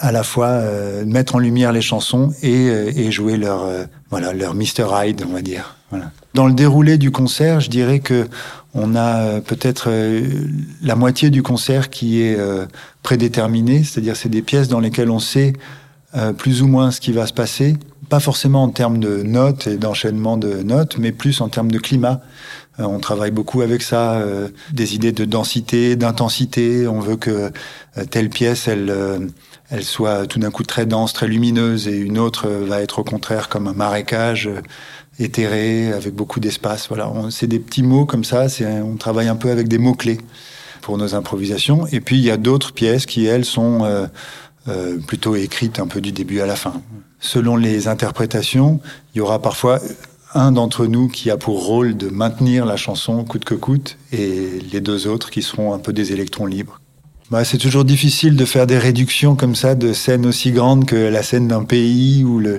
à 0.00 0.12
la 0.12 0.22
fois 0.22 0.48
euh, 0.48 1.04
mettre 1.04 1.34
en 1.34 1.38
lumière 1.38 1.72
les 1.72 1.82
chansons 1.82 2.32
et, 2.42 2.68
euh, 2.70 3.10
jouer 3.10 3.36
leur 3.36 3.64
euh, 3.64 3.84
voilà 4.08 4.32
leur 4.32 4.54
Mr 4.54 4.86
Hyde, 4.92 5.22
on 5.28 5.32
va 5.32 5.42
dire. 5.42 5.76
Dans 6.34 6.46
le 6.46 6.52
déroulé 6.52 6.96
du 6.98 7.10
concert, 7.10 7.60
je 7.60 7.68
dirais 7.68 7.98
que 7.98 8.28
on 8.72 8.94
a 8.94 9.40
peut-être 9.40 9.90
la 10.80 10.94
moitié 10.94 11.30
du 11.30 11.42
concert 11.42 11.90
qui 11.90 12.22
est 12.22 12.38
euh, 12.38 12.66
prédéterminé, 13.02 13.82
c'est-à-dire 13.82 14.14
c'est 14.14 14.28
des 14.28 14.42
pièces 14.42 14.68
dans 14.68 14.78
lesquelles 14.78 15.10
on 15.10 15.18
sait 15.18 15.52
plus 16.38 16.62
ou 16.62 16.66
moins 16.66 16.90
ce 16.90 17.00
qui 17.00 17.12
va 17.12 17.26
se 17.26 17.32
passer, 17.32 17.76
pas 18.08 18.20
forcément 18.20 18.64
en 18.64 18.68
termes 18.68 18.98
de 18.98 19.22
notes 19.22 19.68
et 19.68 19.76
d'enchaînement 19.76 20.36
de 20.36 20.62
notes, 20.62 20.98
mais 20.98 21.12
plus 21.12 21.40
en 21.40 21.48
termes 21.48 21.70
de 21.70 21.78
climat. 21.78 22.20
Euh, 22.78 22.84
on 22.84 22.98
travaille 22.98 23.30
beaucoup 23.30 23.62
avec 23.62 23.82
ça, 23.82 24.14
euh, 24.14 24.48
des 24.72 24.94
idées 24.94 25.12
de 25.12 25.24
densité, 25.24 25.96
d'intensité. 25.96 26.86
On 26.86 27.00
veut 27.00 27.16
que 27.16 27.50
euh, 27.98 28.04
telle 28.10 28.30
pièce, 28.30 28.68
elle, 28.68 28.90
euh, 28.90 29.18
elle 29.70 29.84
soit 29.84 30.26
tout 30.26 30.38
d'un 30.38 30.50
coup 30.50 30.62
très 30.62 30.86
dense, 30.86 31.12
très 31.12 31.26
lumineuse, 31.26 31.88
et 31.88 31.96
une 31.96 32.18
autre 32.18 32.48
va 32.48 32.80
être 32.80 33.00
au 33.00 33.04
contraire 33.04 33.48
comme 33.48 33.66
un 33.66 33.72
marécage 33.72 34.48
éthéré, 35.18 35.92
avec 35.92 36.14
beaucoup 36.14 36.40
d'espace. 36.40 36.88
Voilà, 36.88 37.10
c'est 37.30 37.46
des 37.46 37.58
petits 37.58 37.82
mots 37.82 38.06
comme 38.06 38.24
ça. 38.24 38.46
On 38.84 38.96
travaille 38.96 39.28
un 39.28 39.36
peu 39.36 39.50
avec 39.50 39.68
des 39.68 39.78
mots 39.78 39.94
clés 39.94 40.18
pour 40.80 40.98
nos 40.98 41.14
improvisations. 41.14 41.86
Et 41.92 42.00
puis 42.00 42.16
il 42.16 42.24
y 42.24 42.30
a 42.30 42.36
d'autres 42.36 42.72
pièces 42.72 43.06
qui 43.06 43.26
elles 43.26 43.44
sont 43.44 43.84
euh, 43.84 44.06
euh, 44.68 44.98
plutôt 44.98 45.36
écrites 45.36 45.78
un 45.78 45.86
peu 45.86 46.00
du 46.00 46.12
début 46.12 46.40
à 46.40 46.46
la 46.46 46.56
fin. 46.56 46.82
Selon 47.20 47.56
les 47.56 47.86
interprétations, 47.86 48.80
il 49.14 49.18
y 49.18 49.20
aura 49.20 49.40
parfois 49.40 49.78
un 50.34 50.52
d'entre 50.52 50.86
nous 50.86 51.08
qui 51.08 51.30
a 51.30 51.36
pour 51.36 51.66
rôle 51.66 51.96
de 51.96 52.08
maintenir 52.08 52.64
la 52.64 52.76
chanson 52.76 53.24
coûte 53.24 53.44
que 53.44 53.54
coûte, 53.54 53.98
et 54.12 54.60
les 54.72 54.80
deux 54.80 55.06
autres 55.06 55.30
qui 55.30 55.42
seront 55.42 55.74
un 55.74 55.78
peu 55.78 55.92
des 55.92 56.12
électrons 56.12 56.46
libres. 56.46 56.80
Bah, 57.30 57.44
c'est 57.44 57.58
toujours 57.58 57.84
difficile 57.84 58.34
de 58.36 58.44
faire 58.44 58.66
des 58.66 58.78
réductions 58.78 59.36
comme 59.36 59.54
ça 59.54 59.74
de 59.76 59.92
scènes 59.92 60.26
aussi 60.26 60.50
grandes 60.50 60.84
que 60.84 60.96
la 60.96 61.22
scène 61.22 61.46
d'un 61.46 61.62
pays 61.62 62.24
ou 62.24 62.40
le, 62.40 62.58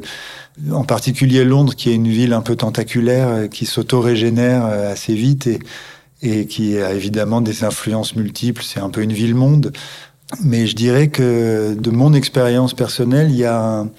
en 0.72 0.84
particulier 0.84 1.44
Londres, 1.44 1.76
qui 1.76 1.90
est 1.90 1.96
une 1.96 2.08
ville 2.08 2.34
un 2.34 2.42
peu 2.42 2.56
tentaculaire, 2.56 3.28
euh, 3.28 3.48
qui 3.48 3.66
s'auto-régénère 3.66 4.66
euh, 4.66 4.94
assez 4.94 5.14
vite 5.14 5.48
et, 5.48 5.60
et 6.22 6.46
qui 6.46 6.78
a 6.78 6.94
évidemment 6.94 7.42
des 7.42 7.66
influences 7.66 8.16
multiples. 8.16 8.64
C'est 8.64 8.80
un 8.80 8.90
peu 8.90 9.02
une 9.02 9.14
ville-monde. 9.14 9.74
Mais 10.42 10.66
je 10.68 10.76
dirais 10.78 11.10
que 11.10 11.76
de 11.78 11.92
mon 11.92 12.14
expérience 12.14 12.74
personnelle, 12.74 13.30
il 13.32 13.36
y 13.36 13.46
a 13.46 13.62
un, 13.62 13.90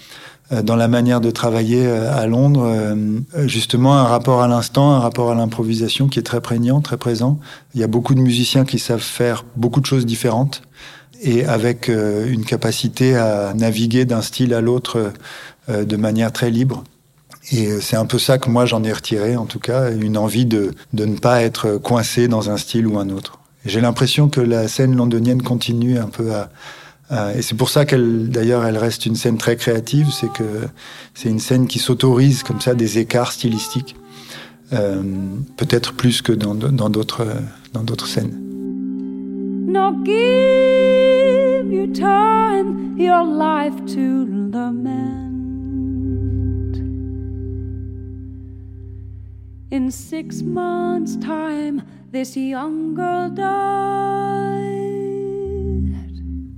dans 0.51 0.77
la 0.77 0.89
manière 0.89 1.21
de 1.21 1.31
travailler 1.31 1.87
euh, 1.87 2.15
à 2.15 2.27
Londres, 2.27 2.65
euh, 2.67 3.47
justement 3.47 3.95
un 3.95 4.05
rapport 4.05 4.43
à 4.43 4.49
l'instant, 4.49 4.93
un 4.93 4.99
rapport 4.99 5.31
à 5.31 5.35
l'improvisation 5.35 6.09
qui 6.09 6.19
est 6.19 6.23
très 6.23 6.41
prégnant, 6.41 6.81
très 6.81 6.99
présent. 6.99 7.39
Il 7.75 7.81
y 7.81 7.85
a 7.85 7.87
beaucoup 7.87 8.15
de 8.15 8.21
musiciens 8.21 8.65
qui 8.65 8.79
savent 8.79 9.01
faire 9.01 9.45
beaucoup 9.57 9.81
de 9.81 9.87
choses 9.87 10.05
différentes. 10.05 10.63
et 11.23 11.45
avec 11.45 11.89
euh, 11.89 12.27
une 12.27 12.45
capacité 12.45 13.17
à 13.17 13.55
naviguer 13.55 14.05
d'un 14.05 14.23
style 14.23 14.53
à 14.55 14.61
l'autre 14.61 15.13
euh, 15.69 15.85
de 15.85 15.97
manière 15.97 16.33
très 16.33 16.51
libre. 16.51 16.83
Et 17.53 17.69
euh, 17.69 17.81
c'est 17.81 17.97
un 17.97 18.07
peu 18.07 18.19
ça 18.19 18.39
que 18.39 18.51
moi 18.51 18.67
j'en 18.67 18.83
ai 18.83 18.93
retiré, 18.93 19.37
en 19.37 19.47
tout 19.47 19.61
cas, 19.61 19.93
une 19.93 20.19
envie 20.19 20.47
de, 20.47 20.73
de 20.93 21.05
ne 21.05 21.17
pas 21.17 21.43
être 21.43 21.79
coincé 21.79 22.29
dans 22.29 22.51
un 22.51 22.57
style 22.57 22.87
ou 22.87 22.99
un 22.99 23.09
autre. 23.11 23.39
J'ai 23.65 23.81
l'impression 23.81 24.29
que 24.29 24.41
la 24.41 24.67
scène 24.67 24.97
londonienne 24.97 25.43
continue 25.43 25.97
un 25.99 26.09
peu 26.09 26.35
à, 26.35 26.51
à 27.13 27.35
et 27.37 27.43
c'est 27.43 27.55
pour 27.57 27.69
ça 27.69 27.85
qu'elle, 27.85 28.29
d'ailleurs, 28.29 28.65
elle 28.65 28.79
reste 28.79 29.07
une 29.07 29.17
scène 29.17 29.39
très 29.39 29.57
créative. 29.57 30.09
C'est 30.11 30.33
que 30.33 30.45
c'est 31.15 31.29
une 31.29 31.39
scène 31.39 31.67
qui 31.67 31.79
s'autorise 31.79 32.43
comme 32.43 32.61
ça 32.61 32.75
des 32.75 32.99
écarts 32.99 33.33
stylistiques, 33.33 33.97
euh, 34.73 35.03
peut-être 35.57 35.93
plus 35.93 36.23
que 36.23 36.33
dans 36.33 36.55
d'autres 36.55 37.27
dans 37.73 37.83
d'autres 37.83 38.07
scènes. 38.07 38.39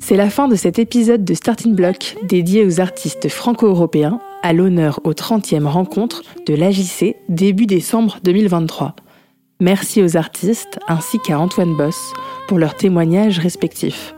C'est 0.07 0.19
la 0.19 0.29
fin 0.29 0.49
de 0.49 0.55
cet 0.55 0.79
épisode 0.79 1.25
de 1.25 1.33
Starting 1.33 1.75
Block 1.75 2.17
dédié 2.25 2.67
aux 2.67 2.79
artistes 2.79 3.31
franco-européens 3.31 4.21
à 4.43 4.53
l'honneur 4.53 5.01
aux 5.05 5.15
30e 5.15 5.65
rencontres 5.65 6.23
de 6.45 6.53
l'AJC 6.53 7.17
début 7.31 7.65
décembre 7.65 8.19
2023. 8.23 8.97
Merci 9.61 10.03
aux 10.03 10.19
artistes 10.19 10.79
ainsi 10.89 11.19
qu'à 11.21 11.41
Antoine 11.41 11.75
Boss 11.75 12.13
pour 12.49 12.59
leurs 12.59 12.77
témoignages 12.77 13.39
respectifs. 13.39 14.15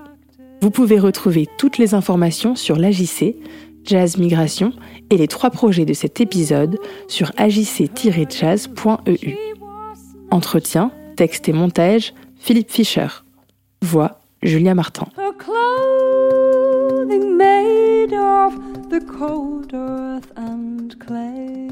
Vous 0.61 0.73
pouvez 0.73 0.99
retrouver 0.99 1.47
toutes 1.57 1.79
les 1.79 1.95
informations 1.95 2.57
sur 2.57 2.75
l'AJC, 2.75 3.37
Jazz 3.85 4.19
Migration 4.19 4.73
et 5.11 5.17
les 5.17 5.29
trois 5.29 5.51
projets 5.51 5.85
de 5.85 5.95
cet 5.95 6.21
épisode 6.21 6.81
sur 7.07 7.31
ajc-jazz.eu. 7.37 9.37
Entretien, 10.33 10.91
texte 11.15 11.49
et 11.49 11.53
montage, 11.53 12.13
Philippe 12.41 12.73
Fischer. 12.73 13.07
Voix, 13.83 14.19
Julia 14.43 14.75
Martin. 14.75 15.07
clothing 15.39 17.37
made 17.37 18.13
of 18.13 18.91
the 18.91 19.01
cold 19.01 19.73
earth 19.75 20.33
and 20.37 20.99
clay. 20.99 21.67